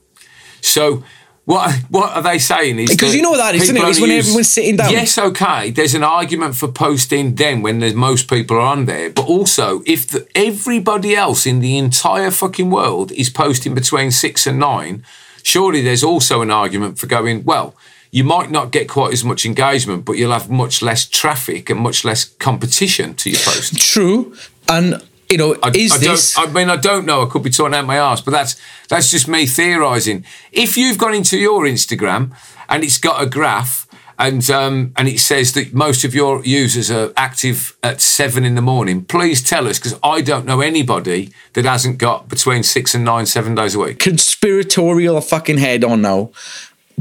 So 0.61 1.03
what 1.49 1.73
what 1.89 2.15
are 2.15 2.21
they 2.21 2.37
saying 2.37 2.77
is 2.77 2.91
Because 2.91 3.15
you 3.15 3.23
know 3.23 3.35
that 3.35 3.55
is, 3.55 3.63
isn't 3.63 3.77
it? 3.77 3.83
It's 3.83 3.99
when 3.99 4.11
everyone's 4.11 4.49
sitting 4.49 4.75
down. 4.75 4.91
Yes, 4.91 5.17
okay. 5.17 5.71
There's 5.71 5.95
an 5.95 6.03
argument 6.03 6.55
for 6.55 6.67
posting 6.67 7.33
then 7.33 7.63
when 7.63 7.79
there's 7.79 7.95
most 7.95 8.29
people 8.29 8.57
are 8.57 8.61
on 8.61 8.85
there, 8.85 9.09
but 9.09 9.25
also 9.25 9.81
if 9.87 10.07
the, 10.07 10.27
everybody 10.35 11.15
else 11.15 11.47
in 11.47 11.59
the 11.59 11.79
entire 11.79 12.29
fucking 12.29 12.69
world 12.69 13.11
is 13.13 13.31
posting 13.31 13.73
between 13.73 14.11
six 14.11 14.45
and 14.45 14.59
nine, 14.59 15.03
surely 15.41 15.81
there's 15.81 16.03
also 16.03 16.43
an 16.43 16.51
argument 16.51 16.99
for 16.99 17.07
going 17.07 17.43
well. 17.43 17.73
You 18.11 18.23
might 18.23 18.51
not 18.51 18.71
get 18.71 18.87
quite 18.87 19.13
as 19.13 19.23
much 19.23 19.43
engagement, 19.43 20.05
but 20.05 20.13
you'll 20.13 20.31
have 20.31 20.51
much 20.51 20.83
less 20.83 21.07
traffic 21.07 21.71
and 21.71 21.79
much 21.79 22.05
less 22.05 22.25
competition 22.25 23.15
to 23.15 23.29
your 23.31 23.39
post. 23.39 23.75
True. 23.75 24.35
And, 24.67 25.01
you 25.29 25.37
know, 25.37 25.55
I, 25.61 25.71
is 25.75 25.93
I 25.93 25.97
this. 25.97 26.37
I 26.37 26.47
mean, 26.47 26.69
I 26.69 26.75
don't 26.75 27.05
know. 27.05 27.23
I 27.23 27.29
could 27.29 27.43
be 27.43 27.49
talking 27.49 27.75
out 27.75 27.85
my 27.85 27.97
ass, 27.97 28.21
but 28.21 28.31
that's 28.31 28.59
that's 28.87 29.11
just 29.11 29.27
me 29.27 29.45
theorising. 29.45 30.25
If 30.51 30.77
you've 30.77 30.97
gone 30.97 31.13
into 31.13 31.37
your 31.37 31.63
Instagram 31.63 32.35
and 32.67 32.83
it's 32.83 32.97
got 32.97 33.21
a 33.21 33.25
graph 33.27 33.87
and 34.19 34.47
um, 34.49 34.91
and 34.97 35.07
it 35.07 35.19
says 35.19 35.53
that 35.53 35.73
most 35.73 36.03
of 36.03 36.13
your 36.13 36.43
users 36.43 36.91
are 36.91 37.13
active 37.15 37.77
at 37.81 38.01
seven 38.01 38.43
in 38.43 38.55
the 38.55 38.61
morning, 38.61 39.05
please 39.05 39.41
tell 39.41 39.67
us 39.67 39.79
because 39.79 39.97
I 40.03 40.21
don't 40.21 40.45
know 40.45 40.61
anybody 40.61 41.31
that 41.53 41.65
hasn't 41.65 41.99
got 41.99 42.27
between 42.27 42.63
six 42.63 42.93
and 42.93 43.05
nine, 43.05 43.25
seven 43.25 43.55
days 43.55 43.75
a 43.75 43.79
week. 43.79 43.99
conspiratorial 43.99 45.21
fucking 45.21 45.57
head 45.57 45.83
on 45.83 46.01
now. 46.01 46.31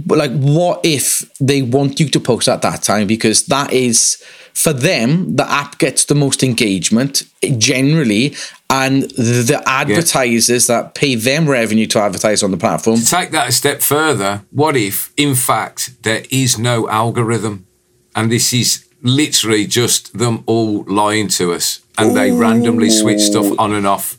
But 0.07 0.19
like, 0.19 0.31
what 0.31 0.81
if 0.85 1.29
they 1.41 1.61
want 1.61 1.99
you 1.99 2.09
to 2.09 2.21
post 2.21 2.49
at 2.49 2.63
that 2.63 2.83
time? 2.83 3.09
Because 3.09 3.47
that 3.47 3.73
is 3.73 4.23
for 4.59 4.73
them, 4.73 5.37
the 5.37 5.49
app 5.49 5.79
gets 5.79 6.05
the 6.05 6.17
most 6.17 6.43
engagement 6.43 7.23
generally, 7.59 8.35
and 8.69 9.05
the 9.13 9.63
advertisers 9.67 10.67
that 10.67 10.97
pay 10.97 11.15
them 11.15 11.49
revenue 11.49 11.87
to 11.87 12.01
advertise 12.01 12.43
on 12.43 12.51
the 12.51 12.57
platform. 12.57 12.99
Take 12.99 13.31
that 13.31 13.51
a 13.51 13.53
step 13.53 13.83
further. 13.83 14.43
What 14.51 14.77
if, 14.77 15.13
in 15.17 15.37
fact, 15.37 16.03
there 16.03 16.25
is 16.29 16.59
no 16.59 16.89
algorithm, 16.89 17.69
and 18.17 18.33
this 18.33 18.53
is 18.53 18.85
literally 19.01 19.65
just 19.65 20.19
them 20.19 20.43
all 20.47 20.83
lying 20.89 21.29
to 21.29 21.53
us, 21.53 21.81
and 21.97 22.17
they 22.17 22.33
randomly 22.33 22.91
switch 22.91 23.21
stuff 23.21 23.57
on 23.61 23.73
and 23.73 23.87
off 23.87 24.19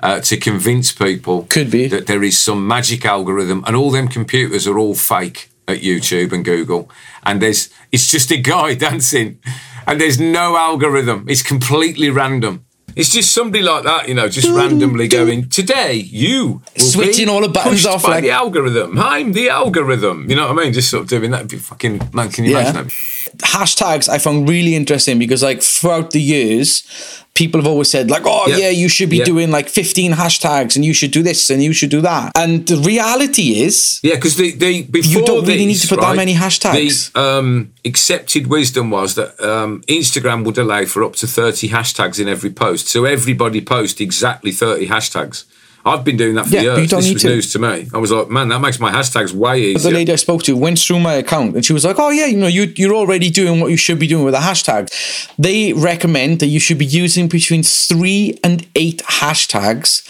uh, 0.00 0.20
to 0.20 0.36
convince 0.36 0.92
people 0.92 1.44
Could 1.44 1.70
be. 1.70 1.88
that 1.88 2.06
there 2.06 2.22
is 2.22 2.36
some 2.36 2.68
magic 2.68 3.06
algorithm, 3.06 3.64
and 3.66 3.74
all 3.74 3.90
them 3.90 4.08
computers 4.08 4.66
are 4.66 4.78
all 4.78 4.94
fake 4.94 5.48
at 5.66 5.78
YouTube 5.78 6.32
and 6.32 6.44
Google, 6.44 6.90
and 7.24 7.40
there's 7.40 7.70
it's 7.90 8.10
just 8.10 8.30
a 8.30 8.36
guy 8.36 8.74
dancing, 8.88 9.38
and 9.88 10.00
there's 10.00 10.20
no 10.20 10.56
algorithm. 10.56 11.24
It's 11.28 11.42
completely 11.42 12.10
random. 12.10 12.64
It's 12.96 13.10
just 13.12 13.32
somebody 13.32 13.62
like 13.62 13.84
that, 13.84 14.08
you 14.08 14.14
know, 14.14 14.28
just 14.28 14.48
randomly 14.48 15.06
going. 15.06 15.48
Today, 15.50 15.94
you 15.94 16.62
Switching 16.76 17.28
all 17.28 17.40
the 17.42 17.48
buttons 17.48 17.86
off 17.86 18.02
by 18.02 18.08
like- 18.16 18.22
the 18.24 18.30
algorithm. 18.30 18.98
I'm 18.98 19.32
the 19.32 19.48
algorithm. 19.50 20.28
You 20.28 20.34
know 20.36 20.48
what 20.52 20.58
I 20.60 20.64
mean? 20.64 20.72
Just 20.72 20.90
sort 20.90 21.02
of 21.04 21.08
doing 21.08 21.30
that. 21.30 21.48
Be 21.48 21.58
fucking 21.58 22.10
man. 22.12 22.28
Can 22.30 22.44
you 22.44 22.52
Yeah. 22.52 22.70
imagine 22.70 22.88
that? 22.88 22.92
Hashtags 23.54 24.08
I 24.08 24.18
found 24.18 24.48
really 24.48 24.74
interesting 24.74 25.18
because 25.18 25.42
like 25.44 25.62
throughout 25.62 26.10
the 26.10 26.20
years, 26.20 26.82
people 27.38 27.60
have 27.60 27.68
always 27.72 27.88
said 27.88 28.10
like, 28.10 28.24
oh 28.26 28.44
Yeah. 28.48 28.56
yeah, 28.56 28.70
you 28.70 28.88
should 28.88 29.10
be 29.10 29.20
doing 29.32 29.50
like 29.50 29.68
15 29.68 30.12
hashtags 30.12 30.74
and 30.76 30.84
you 30.84 30.92
should 30.92 31.12
do 31.12 31.22
this 31.22 31.48
and 31.50 31.62
you 31.62 31.72
should 31.72 31.90
do 31.90 32.00
that. 32.00 32.32
And 32.36 32.66
the 32.66 32.76
reality 32.78 33.60
is 33.66 34.00
Yeah, 34.02 34.16
because 34.16 34.36
they, 34.36 34.50
the 34.50 34.82
before 34.82 35.22
don't 35.22 35.46
really 35.46 35.66
need 35.66 35.76
to 35.76 35.88
put 35.88 36.00
that 36.00 36.16
many 36.16 36.34
hashtags. 36.34 37.12
The 37.12 37.20
um, 37.20 37.72
accepted 37.84 38.48
wisdom 38.48 38.90
was 38.90 39.14
that 39.14 39.40
um, 39.40 39.82
Instagram 39.82 40.44
would 40.44 40.58
allow 40.58 40.84
for 40.84 41.04
up 41.04 41.14
to 41.16 41.26
thirty 41.26 41.68
hashtags 41.68 42.18
in 42.20 42.28
every 42.28 42.50
post, 42.50 42.88
so 42.88 43.04
everybody 43.04 43.60
post 43.60 44.00
exactly 44.00 44.52
thirty 44.52 44.88
hashtags. 44.88 45.44
I've 45.88 46.04
been 46.04 46.16
doing 46.16 46.34
that 46.36 46.46
for 46.46 46.54
Yeah, 46.54 46.62
but 46.62 46.66
you 46.72 46.76
years. 46.78 46.90
don't 46.90 47.00
This 47.00 47.06
need 47.08 47.14
was 47.14 47.22
to. 47.22 47.28
news 47.28 47.52
to 47.54 47.58
me. 47.58 47.88
I 47.94 47.98
was 47.98 48.10
like, 48.12 48.28
man, 48.30 48.48
that 48.48 48.60
makes 48.60 48.78
my 48.78 48.92
hashtags 48.92 49.32
way 49.32 49.60
easier. 49.60 49.90
the 49.90 49.96
lady 49.98 50.12
I 50.12 50.16
spoke 50.16 50.42
to 50.44 50.56
went 50.56 50.78
through 50.78 51.00
my 51.00 51.14
account 51.14 51.54
and 51.56 51.64
she 51.64 51.72
was 51.72 51.84
like, 51.84 51.98
"Oh 51.98 52.10
yeah, 52.10 52.26
you 52.26 52.36
know, 52.36 52.46
you 52.46 52.72
you're 52.76 52.94
already 52.94 53.30
doing 53.30 53.60
what 53.60 53.70
you 53.70 53.76
should 53.76 53.98
be 53.98 54.06
doing 54.06 54.24
with 54.24 54.34
a 54.34 54.38
hashtag." 54.50 54.82
They 55.38 55.72
recommend 55.72 56.40
that 56.40 56.46
you 56.46 56.60
should 56.60 56.78
be 56.78 56.86
using 56.86 57.28
between 57.28 57.62
three 57.62 58.38
and 58.44 58.66
eight 58.74 59.02
hashtags, 59.20 60.02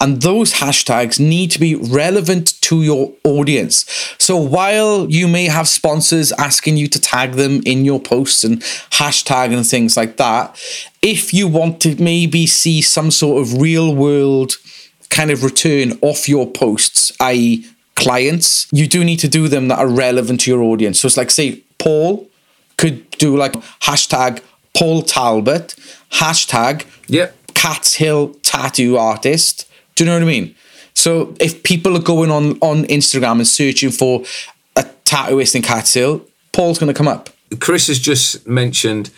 and 0.00 0.20
those 0.20 0.54
hashtags 0.54 1.18
need 1.18 1.50
to 1.52 1.58
be 1.60 1.74
relevant 1.74 2.60
to 2.62 2.82
your 2.82 3.12
audience. 3.24 3.86
So 4.18 4.36
while 4.36 5.06
you 5.08 5.26
may 5.26 5.46
have 5.46 5.68
sponsors 5.68 6.32
asking 6.32 6.76
you 6.76 6.86
to 6.88 7.00
tag 7.00 7.32
them 7.32 7.62
in 7.64 7.84
your 7.84 8.00
posts 8.00 8.44
and 8.44 8.60
hashtag 9.00 9.54
and 9.56 9.64
things 9.66 9.96
like 9.96 10.16
that, 10.18 10.60
if 11.00 11.32
you 11.32 11.48
want 11.48 11.80
to 11.80 11.96
maybe 12.02 12.46
see 12.46 12.82
some 12.82 13.10
sort 13.10 13.40
of 13.42 13.58
real 13.60 13.94
world 13.94 14.56
kind 15.10 15.30
of 15.30 15.42
return 15.44 15.98
off 16.02 16.28
your 16.28 16.50
posts, 16.50 17.12
i.e., 17.20 17.66
clients, 17.94 18.68
you 18.72 18.86
do 18.86 19.02
need 19.02 19.18
to 19.18 19.28
do 19.28 19.48
them 19.48 19.68
that 19.68 19.78
are 19.78 19.88
relevant 19.88 20.40
to 20.42 20.50
your 20.50 20.62
audience. 20.62 21.00
So 21.00 21.06
it's 21.06 21.16
like, 21.16 21.30
say, 21.30 21.62
Paul 21.78 22.28
could 22.76 23.10
do 23.12 23.36
like 23.36 23.52
hashtag 23.82 24.42
Paul 24.74 25.02
Talbot, 25.02 25.74
hashtag 26.12 26.84
Yep. 27.08 27.34
Cats 27.54 27.94
Hill 27.94 28.34
tattoo 28.42 28.98
artist. 28.98 29.68
Do 29.94 30.04
you 30.04 30.10
know 30.10 30.16
what 30.16 30.22
I 30.22 30.26
mean? 30.26 30.54
So 30.94 31.34
if 31.40 31.62
people 31.62 31.96
are 31.96 32.02
going 32.02 32.30
on 32.30 32.58
on 32.60 32.84
Instagram 32.84 33.32
and 33.32 33.46
searching 33.46 33.90
for 33.90 34.24
a 34.76 34.84
tattooist 35.04 35.54
in 35.54 35.62
Cats 35.62 35.94
Hill, 35.94 36.26
Paul's 36.52 36.78
going 36.78 36.92
to 36.92 36.96
come 36.96 37.08
up. 37.08 37.30
Chris 37.60 37.86
has 37.86 37.98
just 37.98 38.46
mentioned 38.46 39.10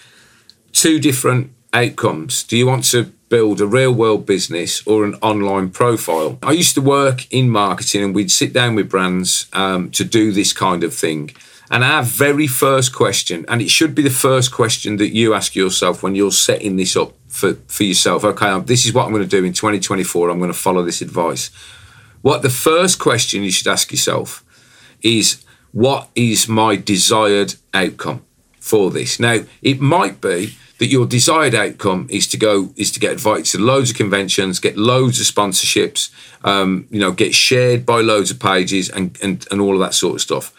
two 0.72 1.00
different 1.00 1.52
outcomes. 1.72 2.42
Do 2.44 2.56
you 2.56 2.66
want 2.66 2.84
to 2.90 3.12
build 3.28 3.60
a 3.60 3.66
real 3.66 3.92
world 3.92 4.26
business 4.26 4.86
or 4.86 5.04
an 5.04 5.14
online 5.16 5.70
profile? 5.70 6.38
I 6.42 6.52
used 6.52 6.74
to 6.74 6.80
work 6.80 7.30
in 7.32 7.48
marketing 7.50 8.02
and 8.02 8.14
we'd 8.14 8.30
sit 8.30 8.52
down 8.52 8.74
with 8.74 8.90
brands 8.90 9.46
um, 9.52 9.90
to 9.92 10.04
do 10.04 10.32
this 10.32 10.52
kind 10.52 10.84
of 10.84 10.94
thing. 10.94 11.30
And 11.70 11.84
our 11.84 12.02
very 12.02 12.46
first 12.46 12.94
question, 12.94 13.44
and 13.48 13.60
it 13.60 13.70
should 13.70 13.94
be 13.94 14.02
the 14.02 14.10
first 14.10 14.52
question 14.52 14.96
that 14.96 15.14
you 15.14 15.34
ask 15.34 15.54
yourself 15.54 16.02
when 16.02 16.14
you're 16.14 16.32
setting 16.32 16.76
this 16.76 16.96
up 16.96 17.12
for, 17.28 17.54
for 17.66 17.84
yourself. 17.84 18.24
Okay, 18.24 18.58
this 18.60 18.86
is 18.86 18.94
what 18.94 19.04
I'm 19.04 19.12
going 19.12 19.22
to 19.22 19.28
do 19.28 19.44
in 19.44 19.52
2024. 19.52 20.30
I'm 20.30 20.38
going 20.38 20.52
to 20.52 20.58
follow 20.58 20.82
this 20.82 21.02
advice. 21.02 21.50
What 22.22 22.42
the 22.42 22.50
first 22.50 22.98
question 22.98 23.42
you 23.42 23.50
should 23.50 23.68
ask 23.68 23.90
yourself 23.90 24.44
is 25.02 25.44
what 25.72 26.08
is 26.14 26.48
my 26.48 26.76
desired 26.76 27.54
outcome 27.74 28.24
for 28.58 28.90
this? 28.90 29.20
Now, 29.20 29.40
it 29.62 29.80
might 29.80 30.20
be 30.20 30.56
that 30.78 30.86
your 30.86 31.06
desired 31.06 31.54
outcome 31.54 32.06
is 32.10 32.26
to 32.28 32.36
go 32.36 32.70
is 32.76 32.90
to 32.92 33.00
get 33.00 33.12
invited 33.12 33.44
to 33.46 33.58
loads 33.58 33.90
of 33.90 33.96
conventions, 33.96 34.60
get 34.60 34.76
loads 34.76 35.20
of 35.20 35.26
sponsorships, 35.26 36.10
um, 36.44 36.86
you 36.90 37.00
know, 37.00 37.12
get 37.12 37.34
shared 37.34 37.84
by 37.84 38.00
loads 38.00 38.30
of 38.30 38.38
pages 38.38 38.88
and 38.88 39.18
and, 39.22 39.46
and 39.50 39.60
all 39.60 39.74
of 39.74 39.80
that 39.80 39.94
sort 39.94 40.14
of 40.14 40.20
stuff. 40.20 40.52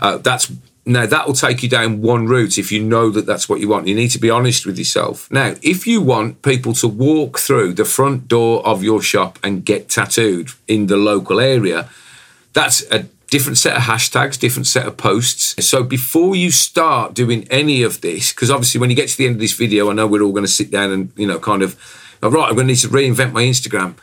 Uh, 0.00 0.18
that's 0.18 0.52
now 0.84 1.04
that 1.04 1.26
will 1.26 1.34
take 1.34 1.62
you 1.62 1.68
down 1.68 2.00
one 2.00 2.26
route 2.26 2.58
if 2.58 2.70
you 2.70 2.82
know 2.82 3.10
that 3.10 3.26
that's 3.26 3.48
what 3.48 3.60
you 3.60 3.68
want. 3.68 3.88
You 3.88 3.94
need 3.94 4.10
to 4.10 4.20
be 4.20 4.30
honest 4.30 4.64
with 4.64 4.78
yourself. 4.78 5.30
Now, 5.30 5.56
if 5.62 5.86
you 5.86 6.00
want 6.00 6.42
people 6.42 6.72
to 6.74 6.88
walk 6.88 7.38
through 7.38 7.74
the 7.74 7.84
front 7.84 8.28
door 8.28 8.64
of 8.66 8.82
your 8.82 9.02
shop 9.02 9.38
and 9.42 9.64
get 9.64 9.88
tattooed 9.88 10.50
in 10.68 10.86
the 10.86 10.96
local 10.96 11.40
area, 11.40 11.88
that's 12.52 12.90
a 12.90 13.06
different 13.30 13.58
set 13.58 13.76
of 13.76 13.82
hashtags, 13.82 14.38
different 14.38 14.66
set 14.66 14.86
of 14.86 14.96
posts. 14.96 15.64
So 15.64 15.82
before 15.82 16.36
you 16.36 16.50
start 16.50 17.14
doing 17.14 17.46
any 17.50 17.82
of 17.82 18.00
this, 18.00 18.32
because 18.32 18.50
obviously 18.50 18.80
when 18.80 18.90
you 18.90 18.96
get 18.96 19.08
to 19.08 19.16
the 19.16 19.26
end 19.26 19.36
of 19.36 19.40
this 19.40 19.52
video, 19.52 19.90
I 19.90 19.94
know 19.94 20.06
we're 20.06 20.22
all 20.22 20.32
going 20.32 20.44
to 20.44 20.50
sit 20.50 20.70
down 20.70 20.92
and, 20.92 21.12
you 21.16 21.26
know, 21.26 21.38
kind 21.38 21.62
of, 21.62 21.76
all 22.22 22.30
right, 22.30 22.48
I'm 22.48 22.54
going 22.54 22.68
to 22.68 22.72
need 22.72 22.80
to 22.80 22.88
reinvent 22.88 23.32
my 23.32 23.42
Instagram. 23.42 23.94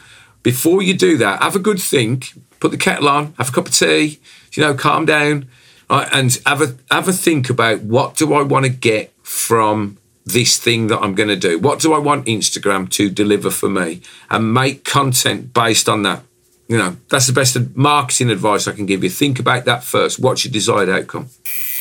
Before 0.43 0.81
you 0.81 0.93
do 0.93 1.17
that, 1.17 1.41
have 1.41 1.55
a 1.55 1.59
good 1.59 1.79
think, 1.79 2.33
put 2.59 2.71
the 2.71 2.77
kettle 2.77 3.07
on, 3.07 3.33
have 3.37 3.49
a 3.49 3.51
cup 3.51 3.67
of 3.67 3.73
tea, 3.73 4.19
you 4.53 4.61
know, 4.61 4.73
calm 4.73 5.05
down, 5.05 5.47
right, 5.89 6.09
and 6.11 6.37
have 6.45 6.61
a 6.61 6.75
have 6.91 7.07
a 7.07 7.13
think 7.13 7.49
about 7.49 7.81
what 7.81 8.15
do 8.15 8.33
I 8.33 8.41
want 8.41 8.65
to 8.65 8.71
get 8.71 9.13
from 9.23 9.97
this 10.25 10.57
thing 10.57 10.87
that 10.87 10.99
I'm 10.99 11.15
going 11.15 11.29
to 11.29 11.35
do? 11.35 11.59
What 11.59 11.79
do 11.79 11.93
I 11.93 11.97
want 11.99 12.25
Instagram 12.25 12.89
to 12.91 13.09
deliver 13.09 13.49
for 13.49 13.69
me? 13.69 14.01
And 14.29 14.53
make 14.53 14.83
content 14.83 15.53
based 15.53 15.89
on 15.89 16.03
that 16.03 16.23
you 16.67 16.77
know, 16.77 16.95
that's 17.09 17.27
the 17.27 17.33
best 17.33 17.57
marketing 17.75 18.29
advice 18.29 18.67
I 18.67 18.71
can 18.71 18.85
give 18.85 19.03
you. 19.03 19.09
Think 19.09 19.39
about 19.39 19.65
that 19.65 19.83
first. 19.83 20.19
What's 20.19 20.45
your 20.45 20.51
desired 20.51 20.89
outcome? 20.89 21.27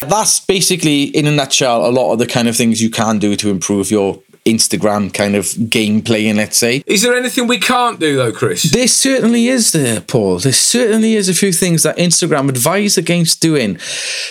That's 0.00 0.40
basically, 0.40 1.04
in 1.04 1.26
a 1.26 1.30
nutshell, 1.30 1.86
a 1.86 1.90
lot 1.90 2.12
of 2.12 2.18
the 2.18 2.26
kind 2.26 2.48
of 2.48 2.56
things 2.56 2.82
you 2.82 2.90
can 2.90 3.18
do 3.18 3.36
to 3.36 3.48
improve 3.48 3.90
your 3.90 4.22
Instagram 4.44 5.12
kind 5.14 5.37
of 5.37 5.44
gameplay, 5.46 6.35
let's 6.35 6.57
say. 6.57 6.83
Is 6.87 7.02
there 7.02 7.14
anything 7.14 7.46
we 7.46 7.59
can't 7.59 8.00
do 8.00 8.16
though, 8.16 8.33
Chris? 8.33 8.64
There 8.64 8.88
certainly 8.88 9.46
is 9.48 9.72
there, 9.72 10.00
Paul. 10.00 10.38
There 10.38 10.52
certainly 10.52 11.14
is 11.14 11.28
a 11.28 11.35
few 11.35 11.52
things 11.52 11.85
that 11.85 11.96
Instagram 11.96 12.48
advise 12.48 12.98
against 12.98 13.40
doing. 13.40 13.78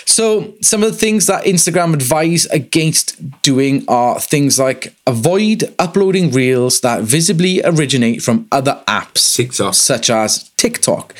So 0.04 0.54
some 0.60 0.82
of 0.82 0.92
the 0.92 0.98
things 0.98 1.26
that 1.26 1.44
Instagram 1.44 1.94
advise 1.94 2.44
against 2.46 3.42
doing 3.42 3.84
are 3.88 4.20
things 4.20 4.58
like 4.58 4.94
avoid 5.06 5.74
uploading 5.78 6.30
reels 6.30 6.80
that 6.80 7.02
visibly 7.02 7.62
originate 7.64 8.22
from 8.22 8.46
other 8.52 8.82
apps, 8.86 9.36
TikTok. 9.36 9.74
such 9.74 10.10
as 10.10 10.50
TikTok, 10.56 11.14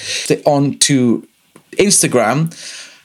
onto 0.45 1.23
Instagram. 1.73 2.53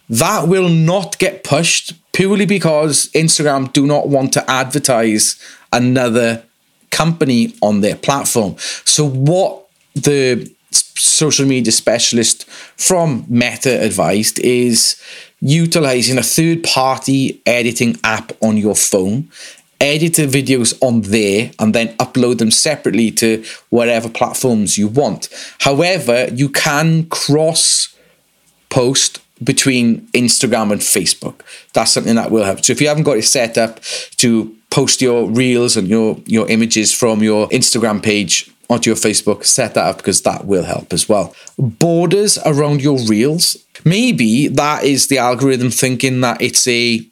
That 0.10 0.48
will 0.48 0.70
not 0.70 1.18
get 1.18 1.44
pushed 1.44 1.94
purely 2.18 2.48
because 2.48 3.12
Instagram 3.12 3.72
do 3.74 3.86
not 3.86 4.10
want 4.10 4.34
to 4.34 4.50
advertise 4.50 5.40
another 5.72 6.44
company 6.90 7.54
on 7.62 7.82
their 7.82 7.96
platform. 7.96 8.56
So, 8.86 9.08
what 9.08 9.68
the 9.94 10.52
social 10.72 11.46
media 11.46 11.72
specialist 11.72 12.50
from 12.76 13.24
Meta 13.30 13.84
advised 13.84 14.40
is 14.40 15.00
utilizing 15.42 16.18
a 16.18 16.24
third 16.24 16.64
party 16.64 17.40
editing 17.46 17.98
app 18.04 18.32
on 18.42 18.58
your 18.58 18.76
phone. 18.76 19.30
Edit 19.80 20.16
the 20.16 20.26
videos 20.26 20.76
on 20.82 21.02
there 21.02 21.52
and 21.60 21.76
then 21.76 21.90
upload 21.98 22.40
them 22.40 22.50
separately 22.50 23.12
to 23.12 23.46
whatever 23.70 24.10
platforms 24.10 24.76
you 24.76 24.88
want. 24.88 25.30
However, 25.60 26.30
you 26.34 26.50
can 26.50 27.06
cross 27.10 27.96
post 28.70 29.22
between 29.44 30.08
Instagram 30.08 30.72
and 30.72 30.82
Facebook. 30.82 31.42
That's 31.74 31.92
something 31.92 32.16
that 32.16 32.32
will 32.32 32.44
help. 32.44 32.64
So 32.64 32.72
if 32.72 32.82
you 32.82 32.88
haven't 32.88 33.04
got 33.04 33.18
it 33.18 33.24
set 33.24 33.58
up 33.58 33.80
to 34.18 34.56
post 34.70 35.02
your 35.02 35.30
reels 35.30 35.78
and 35.78 35.88
your 35.88 36.18
your 36.26 36.48
images 36.50 36.94
from 36.94 37.24
your 37.24 37.48
Instagram 37.50 38.02
page 38.02 38.50
onto 38.70 38.90
your 38.90 38.98
Facebook, 38.98 39.46
set 39.46 39.74
that 39.76 39.86
up 39.86 39.98
because 39.98 40.22
that 40.24 40.46
will 40.46 40.64
help 40.64 40.92
as 40.92 41.08
well. 41.08 41.34
Borders 41.58 42.38
around 42.46 42.82
your 42.82 43.00
reels. 43.08 43.58
Maybe 43.86 44.48
that 44.50 44.84
is 44.84 45.08
the 45.08 45.20
algorithm 45.20 45.72
thinking 45.72 46.22
that 46.22 46.42
it's 46.42 46.68
a 46.68 47.06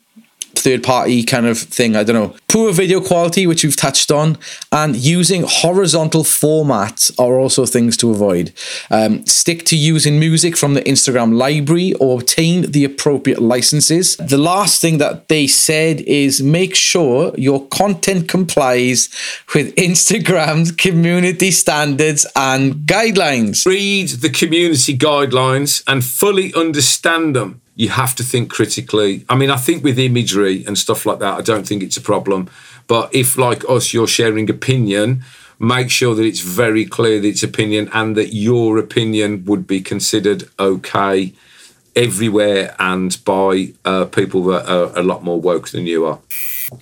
third 0.65 0.83
party 0.83 1.21
kind 1.21 1.45
of 1.45 1.59
thing. 1.59 1.95
I 1.95 2.03
don't 2.03 2.15
know. 2.15 2.35
Poor 2.47 2.73
video 2.73 2.99
quality, 2.99 3.45
which 3.45 3.63
we've 3.63 3.75
touched 3.75 4.11
on, 4.11 4.35
and 4.71 4.95
using 4.95 5.43
horizontal 5.45 6.23
formats 6.23 7.13
are 7.19 7.37
also 7.37 7.67
things 7.67 7.95
to 7.97 8.09
avoid. 8.09 8.51
Um, 8.89 9.23
stick 9.27 9.65
to 9.65 9.77
using 9.77 10.19
music 10.19 10.57
from 10.57 10.73
the 10.73 10.81
Instagram 10.81 11.37
library 11.37 11.93
or 11.93 12.19
obtain 12.19 12.71
the 12.71 12.83
appropriate 12.83 13.39
licenses. 13.39 14.15
The 14.17 14.39
last 14.39 14.81
thing 14.81 14.97
that 14.97 15.27
they 15.27 15.45
said 15.45 16.01
is 16.01 16.41
make 16.41 16.73
sure 16.73 17.31
your 17.37 17.67
content 17.67 18.27
complies 18.27 19.09
with 19.53 19.75
Instagram's 19.87 20.71
community 20.71 21.51
standards 21.51 22.25
and 22.35 22.73
guidelines. 22.87 23.67
Read 23.67 24.07
the 24.25 24.31
community 24.31 24.97
guidelines 24.97 25.83
and 25.85 26.03
fully 26.03 26.51
understand 26.55 27.35
them 27.35 27.61
you 27.75 27.89
have 27.89 28.15
to 28.15 28.23
think 28.23 28.49
critically. 28.49 29.25
I 29.27 29.35
mean, 29.35 29.49
I 29.49 29.57
think 29.57 29.83
with 29.83 29.99
imagery 29.99 30.63
and 30.65 30.77
stuff 30.77 31.05
like 31.05 31.19
that, 31.19 31.37
I 31.37 31.41
don't 31.41 31.67
think 31.67 31.83
it's 31.83 31.97
a 31.97 32.01
problem. 32.01 32.49
But 32.87 33.13
if, 33.13 33.37
like 33.37 33.63
us, 33.69 33.93
you're 33.93 34.07
sharing 34.07 34.49
opinion, 34.49 35.23
make 35.59 35.89
sure 35.89 36.15
that 36.15 36.23
it's 36.23 36.39
very 36.39 36.85
clear 36.85 37.19
that 37.19 37.27
it's 37.27 37.43
opinion 37.43 37.89
and 37.93 38.15
that 38.15 38.33
your 38.33 38.77
opinion 38.77 39.43
would 39.45 39.67
be 39.67 39.81
considered 39.81 40.49
okay 40.57 41.33
everywhere 41.95 42.75
and 42.77 43.23
by 43.23 43.73
uh, 43.85 44.05
people 44.05 44.43
that 44.43 44.69
are 44.69 44.97
a 44.97 45.03
lot 45.03 45.23
more 45.23 45.39
woke 45.39 45.69
than 45.69 45.85
you 45.85 46.05
are. 46.05 46.19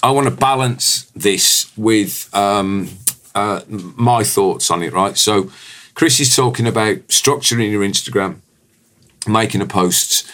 I 0.01 0.11
want 0.11 0.27
to 0.27 0.35
balance 0.35 1.03
this 1.15 1.71
with 1.77 2.29
um, 2.33 2.89
uh, 3.35 3.61
my 3.67 4.23
thoughts 4.23 4.71
on 4.71 4.81
it, 4.81 4.93
right? 4.93 5.17
So, 5.17 5.51
Chris 5.93 6.19
is 6.19 6.35
talking 6.35 6.65
about 6.65 7.07
structuring 7.09 7.71
your 7.71 7.83
Instagram, 7.83 8.37
making 9.27 9.61
a 9.61 9.67
posts 9.67 10.27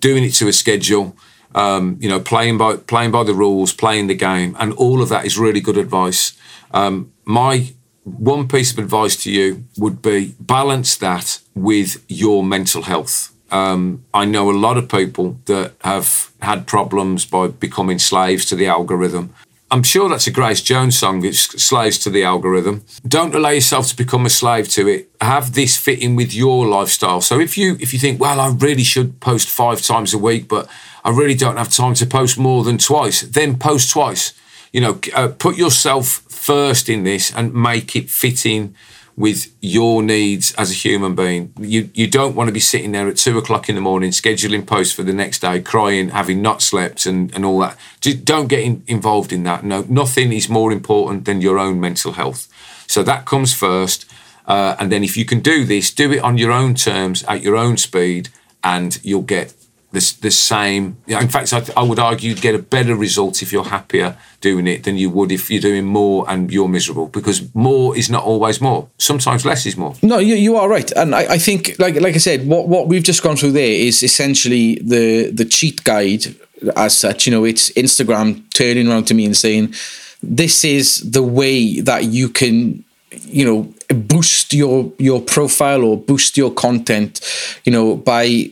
doing 0.00 0.24
it 0.24 0.32
to 0.34 0.48
a 0.48 0.52
schedule, 0.52 1.16
um, 1.54 1.96
you 2.00 2.08
know, 2.08 2.20
playing 2.20 2.58
by 2.58 2.76
playing 2.76 3.10
by 3.10 3.24
the 3.24 3.34
rules, 3.34 3.72
playing 3.72 4.06
the 4.08 4.14
game, 4.14 4.56
and 4.58 4.72
all 4.74 5.02
of 5.02 5.08
that 5.08 5.24
is 5.24 5.38
really 5.38 5.60
good 5.60 5.76
advice. 5.76 6.32
Um, 6.72 7.12
my 7.24 7.72
one 8.04 8.48
piece 8.48 8.72
of 8.72 8.78
advice 8.78 9.16
to 9.24 9.30
you 9.30 9.64
would 9.76 10.02
be 10.02 10.34
balance 10.40 10.96
that 10.96 11.40
with 11.54 12.04
your 12.08 12.42
mental 12.42 12.82
health. 12.82 13.34
Um, 13.50 14.04
I 14.14 14.24
know 14.24 14.50
a 14.50 14.52
lot 14.52 14.76
of 14.76 14.88
people 14.88 15.38
that 15.46 15.74
have 15.82 16.30
had 16.40 16.66
problems 16.66 17.26
by 17.26 17.48
becoming 17.48 17.98
slaves 17.98 18.44
to 18.46 18.56
the 18.56 18.66
algorithm. 18.66 19.34
I'm 19.72 19.84
sure 19.84 20.08
that's 20.08 20.26
a 20.26 20.32
Grace 20.32 20.62
Jones 20.62 20.98
song. 20.98 21.24
It's 21.24 21.62
slaves 21.62 21.98
to 21.98 22.10
the 22.10 22.24
algorithm. 22.24 22.84
Don't 23.06 23.34
allow 23.34 23.50
yourself 23.50 23.86
to 23.88 23.96
become 23.96 24.26
a 24.26 24.30
slave 24.30 24.68
to 24.70 24.88
it. 24.88 25.10
Have 25.20 25.52
this 25.54 25.76
fit 25.76 26.02
in 26.02 26.16
with 26.16 26.34
your 26.34 26.66
lifestyle. 26.66 27.20
So 27.20 27.38
if 27.38 27.56
you 27.56 27.76
if 27.78 27.92
you 27.92 28.00
think, 28.00 28.20
well, 28.20 28.40
I 28.40 28.48
really 28.48 28.82
should 28.82 29.20
post 29.20 29.48
five 29.48 29.80
times 29.80 30.12
a 30.12 30.18
week, 30.18 30.48
but 30.48 30.68
I 31.04 31.10
really 31.10 31.36
don't 31.36 31.56
have 31.56 31.70
time 31.70 31.94
to 31.94 32.06
post 32.06 32.36
more 32.36 32.64
than 32.64 32.78
twice, 32.78 33.20
then 33.20 33.58
post 33.58 33.90
twice. 33.90 34.32
You 34.72 34.80
know, 34.80 35.00
uh, 35.14 35.28
put 35.28 35.56
yourself 35.56 36.06
first 36.28 36.88
in 36.88 37.04
this 37.04 37.32
and 37.32 37.54
make 37.54 37.94
it 37.94 38.10
fit 38.10 38.44
in 38.44 38.74
with 39.20 39.54
your 39.60 40.02
needs 40.02 40.54
as 40.54 40.70
a 40.70 40.74
human 40.74 41.14
being. 41.14 41.52
You 41.58 41.90
you 41.92 42.06
don't 42.06 42.34
want 42.34 42.48
to 42.48 42.52
be 42.52 42.60
sitting 42.72 42.92
there 42.92 43.06
at 43.06 43.18
two 43.18 43.36
o'clock 43.36 43.68
in 43.68 43.74
the 43.74 43.80
morning 43.82 44.12
scheduling 44.12 44.66
posts 44.66 44.94
for 44.94 45.02
the 45.02 45.12
next 45.12 45.40
day, 45.40 45.60
crying, 45.60 46.08
having 46.08 46.40
not 46.40 46.62
slept, 46.62 47.04
and, 47.04 47.30
and 47.34 47.44
all 47.44 47.58
that. 47.58 47.76
Just 48.00 48.24
don't 48.24 48.48
get 48.48 48.60
in, 48.60 48.82
involved 48.86 49.30
in 49.30 49.42
that. 49.42 49.62
No, 49.62 49.84
nothing 49.90 50.32
is 50.32 50.48
more 50.48 50.72
important 50.72 51.26
than 51.26 51.42
your 51.42 51.58
own 51.58 51.78
mental 51.78 52.12
health. 52.12 52.48
So 52.86 53.02
that 53.02 53.26
comes 53.26 53.52
first, 53.52 54.06
uh, 54.46 54.76
and 54.80 54.90
then 54.90 55.04
if 55.04 55.18
you 55.18 55.26
can 55.26 55.40
do 55.40 55.66
this, 55.66 55.90
do 55.90 56.10
it 56.12 56.20
on 56.20 56.38
your 56.38 56.50
own 56.50 56.74
terms, 56.74 57.22
at 57.24 57.42
your 57.42 57.56
own 57.56 57.76
speed, 57.76 58.30
and 58.64 58.98
you'll 59.04 59.20
get 59.36 59.52
the, 59.92 60.16
the 60.20 60.30
same. 60.30 60.96
In 61.06 61.28
fact, 61.28 61.52
I, 61.52 61.62
I 61.76 61.82
would 61.82 61.98
argue 61.98 62.30
you'd 62.30 62.40
get 62.40 62.54
a 62.54 62.58
better 62.58 62.94
result 62.94 63.42
if 63.42 63.52
you're 63.52 63.64
happier 63.64 64.16
doing 64.40 64.66
it 64.66 64.84
than 64.84 64.96
you 64.96 65.10
would 65.10 65.32
if 65.32 65.50
you're 65.50 65.60
doing 65.60 65.84
more 65.84 66.24
and 66.28 66.50
you're 66.52 66.68
miserable 66.68 67.06
because 67.06 67.52
more 67.54 67.96
is 67.96 68.08
not 68.08 68.24
always 68.24 68.60
more. 68.60 68.88
Sometimes 68.98 69.44
less 69.44 69.66
is 69.66 69.76
more. 69.76 69.94
No, 70.02 70.18
you, 70.18 70.34
you 70.34 70.56
are 70.56 70.68
right. 70.68 70.90
And 70.92 71.14
I, 71.14 71.34
I 71.34 71.38
think, 71.38 71.76
like 71.78 71.96
like 71.96 72.14
I 72.14 72.18
said, 72.18 72.46
what, 72.46 72.68
what 72.68 72.88
we've 72.88 73.02
just 73.02 73.22
gone 73.22 73.36
through 73.36 73.52
there 73.52 73.72
is 73.72 74.02
essentially 74.02 74.76
the, 74.76 75.30
the 75.30 75.44
cheat 75.44 75.82
guide 75.84 76.34
as 76.76 76.96
such. 76.96 77.26
You 77.26 77.32
know, 77.32 77.44
it's 77.44 77.70
Instagram 77.70 78.48
turning 78.54 78.88
around 78.88 79.06
to 79.08 79.14
me 79.14 79.24
and 79.26 79.36
saying, 79.36 79.74
this 80.22 80.64
is 80.64 81.10
the 81.10 81.22
way 81.22 81.80
that 81.80 82.04
you 82.04 82.28
can 82.28 82.84
you 83.10 83.44
know 83.44 83.74
boost 83.92 84.52
your 84.52 84.92
your 84.98 85.20
profile 85.20 85.82
or 85.82 85.96
boost 85.96 86.36
your 86.36 86.52
content 86.52 87.20
you 87.64 87.72
know 87.72 87.96
by 87.96 88.48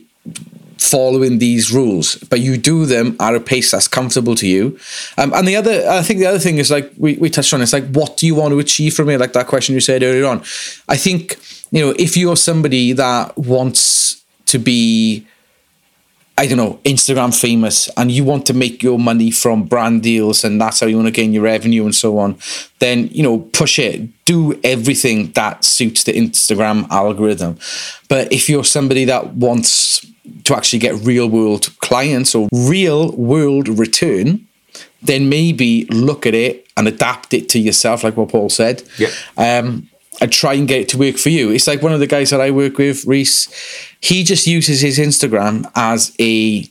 following 0.79 1.39
these 1.39 1.71
rules, 1.73 2.15
but 2.29 2.39
you 2.39 2.55
do 2.57 2.85
them 2.85 3.15
at 3.19 3.35
a 3.35 3.39
pace 3.39 3.71
that's 3.71 3.87
comfortable 3.87 4.33
to 4.33 4.47
you. 4.47 4.79
Um, 5.17 5.33
and 5.33 5.47
the 5.47 5.55
other, 5.55 5.85
I 5.89 6.01
think 6.01 6.19
the 6.19 6.25
other 6.25 6.39
thing 6.39 6.57
is 6.57 6.71
like 6.71 6.91
we, 6.97 7.15
we 7.17 7.29
touched 7.29 7.53
on, 7.53 7.61
it's 7.61 7.73
like, 7.73 7.87
what 7.91 8.15
do 8.15 8.25
you 8.25 8.35
want 8.35 8.53
to 8.53 8.59
achieve 8.59 8.93
from 8.93 9.09
it? 9.09 9.19
Like 9.19 9.33
that 9.33 9.47
question 9.47 9.75
you 9.75 9.81
said 9.81 10.03
earlier 10.03 10.25
on. 10.25 10.39
I 10.87 10.95
think, 10.95 11.37
you 11.71 11.81
know, 11.81 11.93
if 11.99 12.15
you're 12.15 12.37
somebody 12.37 12.93
that 12.93 13.37
wants 13.37 14.23
to 14.45 14.57
be, 14.57 15.27
I 16.37 16.47
don't 16.47 16.57
know, 16.57 16.79
Instagram 16.85 17.37
famous 17.37 17.89
and 17.97 18.09
you 18.09 18.23
want 18.23 18.45
to 18.45 18.53
make 18.53 18.81
your 18.81 18.97
money 18.97 19.31
from 19.31 19.65
brand 19.65 20.01
deals 20.01 20.45
and 20.45 20.61
that's 20.61 20.79
how 20.79 20.87
you 20.87 20.95
want 20.95 21.07
to 21.07 21.11
gain 21.11 21.33
your 21.33 21.43
revenue 21.43 21.83
and 21.83 21.93
so 21.93 22.17
on, 22.19 22.37
then, 22.79 23.09
you 23.09 23.21
know, 23.21 23.39
push 23.39 23.77
it. 23.77 24.07
Do 24.23 24.57
everything 24.63 25.33
that 25.33 25.65
suits 25.65 26.05
the 26.05 26.13
Instagram 26.13 26.89
algorithm. 26.89 27.57
But 28.07 28.31
if 28.31 28.47
you're 28.47 28.63
somebody 28.63 29.03
that 29.03 29.33
wants 29.33 30.05
to 30.43 30.55
actually 30.55 30.79
get 30.79 30.95
real 30.95 31.29
world 31.29 31.69
clients 31.79 32.35
or 32.35 32.47
real 32.51 33.11
world 33.15 33.67
return, 33.67 34.47
then 35.01 35.29
maybe 35.29 35.85
look 35.85 36.25
at 36.25 36.33
it 36.33 36.67
and 36.75 36.87
adapt 36.87 37.33
it 37.33 37.49
to 37.49 37.59
yourself, 37.59 38.03
like 38.03 38.17
what 38.17 38.29
Paul 38.29 38.49
said. 38.49 38.83
Yeah. 38.97 39.09
Um, 39.37 39.89
and 40.21 40.31
try 40.33 40.53
and 40.53 40.67
get 40.67 40.81
it 40.81 40.89
to 40.89 40.97
work 40.97 41.17
for 41.17 41.29
you. 41.29 41.49
It's 41.49 41.65
like 41.65 41.81
one 41.81 41.93
of 41.93 42.01
the 42.01 42.07
guys 42.07 42.29
that 42.31 42.41
I 42.41 42.51
work 42.51 42.77
with, 42.77 43.05
Reese. 43.05 43.47
He 44.01 44.23
just 44.23 44.47
uses 44.47 44.81
his 44.81 44.99
Instagram 44.99 45.69
as 45.75 46.13
a 46.19 46.69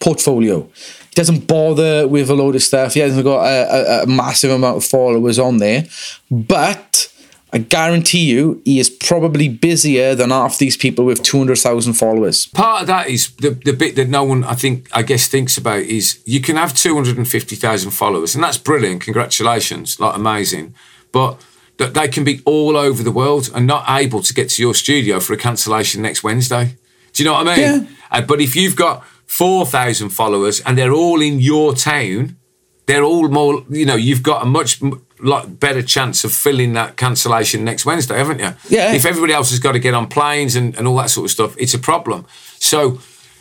portfolio. 0.00 0.62
He 0.62 1.14
doesn't 1.14 1.46
bother 1.46 2.06
with 2.06 2.28
a 2.28 2.34
load 2.34 2.56
of 2.56 2.62
stuff. 2.62 2.94
He 2.94 3.00
hasn't 3.00 3.24
got 3.24 3.44
a, 3.44 4.00
a, 4.00 4.02
a 4.02 4.06
massive 4.06 4.50
amount 4.50 4.76
of 4.76 4.84
followers 4.84 5.38
on 5.38 5.58
there, 5.58 5.84
but 6.30 7.09
I 7.52 7.58
guarantee 7.58 8.24
you, 8.24 8.62
he 8.64 8.78
is 8.78 8.88
probably 8.88 9.48
busier 9.48 10.14
than 10.14 10.30
half 10.30 10.58
these 10.58 10.76
people 10.76 11.04
with 11.04 11.22
two 11.22 11.38
hundred 11.38 11.58
thousand 11.58 11.94
followers. 11.94 12.46
Part 12.46 12.82
of 12.82 12.86
that 12.86 13.08
is 13.08 13.32
the, 13.36 13.50
the 13.50 13.72
bit 13.72 13.96
that 13.96 14.08
no 14.08 14.22
one, 14.22 14.44
I 14.44 14.54
think, 14.54 14.88
I 14.92 15.02
guess, 15.02 15.26
thinks 15.26 15.58
about 15.58 15.80
is 15.80 16.22
you 16.24 16.40
can 16.40 16.56
have 16.56 16.74
250,000 16.74 17.90
followers, 17.90 18.34
and 18.34 18.44
that's 18.44 18.58
brilliant. 18.58 19.02
Congratulations, 19.02 19.98
like 19.98 20.14
amazing. 20.14 20.74
But 21.12 21.44
that 21.78 21.94
they 21.94 22.08
can 22.08 22.24
be 22.24 22.42
all 22.44 22.76
over 22.76 23.02
the 23.02 23.10
world 23.10 23.50
and 23.54 23.66
not 23.66 23.84
able 23.88 24.22
to 24.22 24.34
get 24.34 24.50
to 24.50 24.62
your 24.62 24.74
studio 24.74 25.18
for 25.18 25.32
a 25.32 25.36
cancellation 25.36 26.02
next 26.02 26.22
Wednesday. 26.22 26.76
Do 27.14 27.22
you 27.22 27.28
know 27.28 27.32
what 27.32 27.48
I 27.48 27.56
mean? 27.56 27.82
Yeah. 27.82 27.88
Uh, 28.10 28.20
but 28.20 28.40
if 28.40 28.54
you've 28.54 28.76
got 28.76 29.04
4,000 29.26 30.10
followers 30.10 30.60
and 30.60 30.76
they're 30.76 30.92
all 30.92 31.22
in 31.22 31.40
your 31.40 31.74
town, 31.74 32.36
they're 32.86 33.02
all 33.02 33.28
more, 33.28 33.64
you 33.70 33.86
know, 33.86 33.94
you've 33.94 34.22
got 34.22 34.42
a 34.42 34.46
much 34.46 34.80
like 35.22 35.60
better 35.60 35.82
chance 35.82 36.24
of 36.24 36.32
filling 36.32 36.72
that 36.74 36.96
cancellation 36.96 37.64
next 37.64 37.86
Wednesday, 37.86 38.16
haven't 38.16 38.38
you? 38.38 38.52
Yeah. 38.68 38.92
If 38.92 39.04
everybody 39.04 39.32
else 39.32 39.50
has 39.50 39.58
got 39.58 39.72
to 39.72 39.78
get 39.78 39.94
on 39.94 40.08
planes 40.08 40.56
and, 40.56 40.76
and 40.76 40.86
all 40.86 40.96
that 40.96 41.10
sort 41.10 41.26
of 41.26 41.30
stuff, 41.30 41.56
it's 41.58 41.74
a 41.74 41.78
problem. 41.78 42.26
So, 42.58 43.00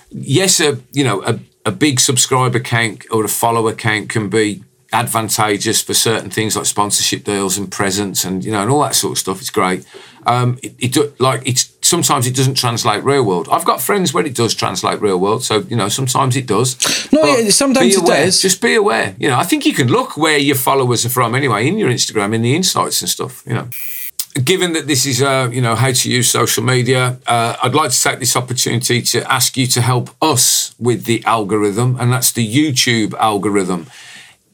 yes, 0.10 0.60
a 0.60 0.80
you 0.92 1.04
know 1.04 1.24
a, 1.24 1.40
a 1.66 1.72
big 1.72 2.00
subscriber 2.00 2.60
count 2.60 3.06
or 3.12 3.24
a 3.24 3.30
follower 3.30 3.74
count 3.74 4.10
can 4.10 4.30
be 4.30 4.64
advantageous 4.92 5.82
for 5.84 5.94
certain 5.94 6.32
things 6.32 6.56
like 6.56 6.66
sponsorship 6.66 7.24
deals 7.24 7.60
and 7.60 7.72
presents 7.72 8.24
and 8.24 8.44
you 8.44 8.52
know 8.52 8.62
and 8.62 8.72
all 8.72 8.82
that 8.82 8.96
sort 8.96 9.12
of 9.14 9.18
stuff. 9.18 9.40
It's 9.40 9.50
great. 9.50 9.86
Um, 10.26 10.60
it, 10.64 10.96
it 10.98 11.20
like 11.20 11.48
it's 11.48 11.66
sometimes 11.90 12.28
it 12.28 12.36
doesn't 12.36 12.56
translate 12.56 13.04
real 13.04 13.26
world. 13.26 13.50
I've 13.52 13.66
got 13.66 13.82
friends 13.82 14.14
where 14.14 14.26
it 14.26 14.36
does 14.36 14.54
translate 14.54 15.02
real 15.02 15.20
world, 15.20 15.44
so 15.44 15.60
you 15.62 15.76
know 15.76 15.90
sometimes 15.90 16.36
it 16.38 16.48
does. 16.48 16.78
No, 17.12 17.24
yeah, 17.24 17.50
sometimes 17.50 17.96
it 17.96 18.02
aware, 18.02 18.26
does. 18.26 18.42
Just 18.42 18.62
be 18.62 18.76
aware. 18.76 19.16
You 19.20 19.30
know, 19.30 19.38
I 19.38 19.44
think 19.44 19.66
you 19.66 19.74
can 19.74 19.88
look 19.88 20.16
where 20.16 20.38
your 20.38 20.56
followers 20.56 21.06
are 21.06 21.10
from 21.10 21.36
anyway 21.36 21.68
in 21.68 21.78
your 21.78 21.90
Instagram, 21.90 22.34
in 22.34 22.42
the 22.42 22.56
insights 22.56 23.02
and 23.02 23.10
stuff. 23.10 23.44
You 23.46 23.56
know 23.56 23.70
given 24.44 24.74
that 24.74 24.88
this 24.88 25.06
is 25.06 25.22
uh, 25.22 25.50
you 25.52 25.62
know 25.62 25.76
how 25.76 25.92
to 25.92 26.12
use 26.12 26.30
social 26.30 26.64
media 26.64 27.20
uh, 27.28 27.56
i'd 27.64 27.74
like 27.74 27.92
to 27.92 28.02
take 28.02 28.20
this 28.20 28.36
opportunity 28.36 29.02
to 29.02 29.20
ask 29.32 29.58
you 29.58 29.66
to 29.66 29.82
help 29.82 30.10
us 30.22 30.76
with 30.80 31.06
the 31.06 31.24
algorithm 31.26 31.98
and 32.00 32.14
that's 32.14 32.32
the 32.32 32.48
youtube 32.48 33.14
algorithm 33.16 33.88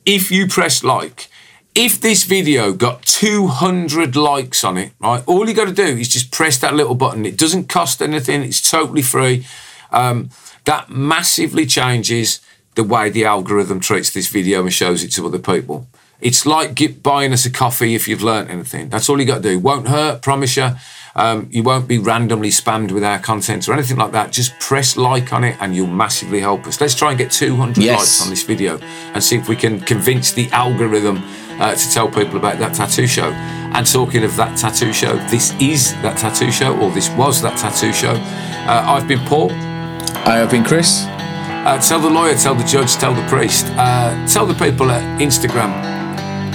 if 0.05 0.31
you 0.31 0.47
press 0.47 0.83
like 0.83 1.27
if 1.75 1.99
this 1.99 2.23
video 2.23 2.71
got 2.71 3.01
200 3.03 4.15
likes 4.15 4.63
on 4.63 4.77
it 4.77 4.93
right 4.99 5.23
all 5.27 5.47
you 5.47 5.53
got 5.53 5.67
to 5.67 5.73
do 5.73 5.83
is 5.83 6.07
just 6.07 6.31
press 6.31 6.57
that 6.57 6.73
little 6.73 6.95
button 6.95 7.25
it 7.25 7.37
doesn't 7.37 7.67
cost 7.67 8.01
anything 8.01 8.41
it's 8.41 8.69
totally 8.69 9.01
free 9.01 9.45
um, 9.91 10.29
that 10.63 10.89
massively 10.89 11.65
changes 11.65 12.39
the 12.75 12.83
way 12.83 13.09
the 13.09 13.25
algorithm 13.25 13.79
treats 13.79 14.11
this 14.11 14.27
video 14.27 14.61
and 14.61 14.73
shows 14.73 15.03
it 15.03 15.09
to 15.09 15.25
other 15.25 15.39
people 15.39 15.87
it's 16.21 16.45
like 16.45 16.75
get, 16.75 17.03
buying 17.03 17.33
us 17.33 17.45
a 17.45 17.51
coffee 17.51 17.93
if 17.93 18.07
you've 18.07 18.23
learnt 18.23 18.49
anything. 18.49 18.87
That's 18.89 19.09
all 19.09 19.19
you 19.19 19.25
got 19.25 19.43
to 19.43 19.49
do. 19.49 19.59
Won't 19.59 19.89
hurt, 19.89 20.21
promise 20.21 20.55
you. 20.55 20.69
Um, 21.13 21.49
you 21.51 21.61
won't 21.61 21.89
be 21.89 21.97
randomly 21.97 22.49
spammed 22.49 22.91
with 22.91 23.03
our 23.03 23.19
content 23.19 23.67
or 23.67 23.73
anything 23.73 23.97
like 23.97 24.13
that. 24.13 24.31
Just 24.31 24.57
press 24.59 24.95
like 24.97 25.33
on 25.33 25.43
it 25.43 25.57
and 25.59 25.75
you'll 25.75 25.87
massively 25.87 26.39
help 26.39 26.65
us. 26.67 26.79
Let's 26.79 26.95
try 26.95 27.09
and 27.09 27.17
get 27.17 27.31
200 27.31 27.77
Yes. 27.83 27.99
likes 27.99 28.23
on 28.23 28.29
this 28.29 28.43
video 28.43 28.79
and 29.13 29.21
see 29.23 29.35
if 29.35 29.49
we 29.49 29.55
can 29.57 29.81
convince 29.81 30.31
the 30.31 30.49
algorithm 30.51 31.17
uh, 31.59 31.75
to 31.75 31.91
tell 31.91 32.07
people 32.07 32.37
about 32.37 32.59
that 32.59 32.73
tattoo 32.73 33.07
show. 33.07 33.31
And 33.75 33.85
talking 33.85 34.23
of 34.23 34.35
that 34.37 34.57
tattoo 34.57 34.93
show, 34.93 35.17
this 35.29 35.53
is 35.59 35.93
that 36.01 36.17
tattoo 36.17 36.51
show, 36.51 36.77
or 36.79 36.91
this 36.91 37.09
was 37.11 37.41
that 37.41 37.57
tattoo 37.57 37.91
show. 37.91 38.13
Uh, 38.13 38.83
I've 38.87 39.07
been 39.07 39.19
Paul. 39.27 39.51
I 39.51 40.37
have 40.37 40.51
been 40.51 40.63
Chris. 40.63 41.05
Uh, 41.07 41.79
tell 41.81 41.99
the 41.99 42.09
lawyer, 42.09 42.35
tell 42.35 42.55
the 42.55 42.63
judge, 42.63 42.93
tell 42.93 43.13
the 43.13 43.25
priest, 43.27 43.65
uh, 43.71 44.27
tell 44.27 44.45
the 44.45 44.53
people 44.53 44.91
at 44.91 45.19
Instagram. 45.19 45.73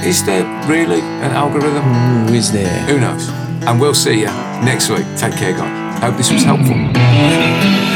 Is 0.04 0.24
there 0.24 0.44
really 0.66 1.00
an 1.00 1.32
algorithm? 1.32 1.82
Who 2.28 2.34
is 2.34 2.52
there? 2.52 2.80
Who 2.84 3.00
knows? 3.00 3.28
And 3.66 3.80
we'll 3.80 3.94
see 3.94 4.20
you 4.20 4.26
next 4.64 4.88
week. 4.88 5.04
Take 5.18 5.34
care, 5.34 5.52
guys. 5.52 6.00
Hope 6.00 6.16
this 6.16 6.32
was 6.32 6.42
helpful. 6.42 6.76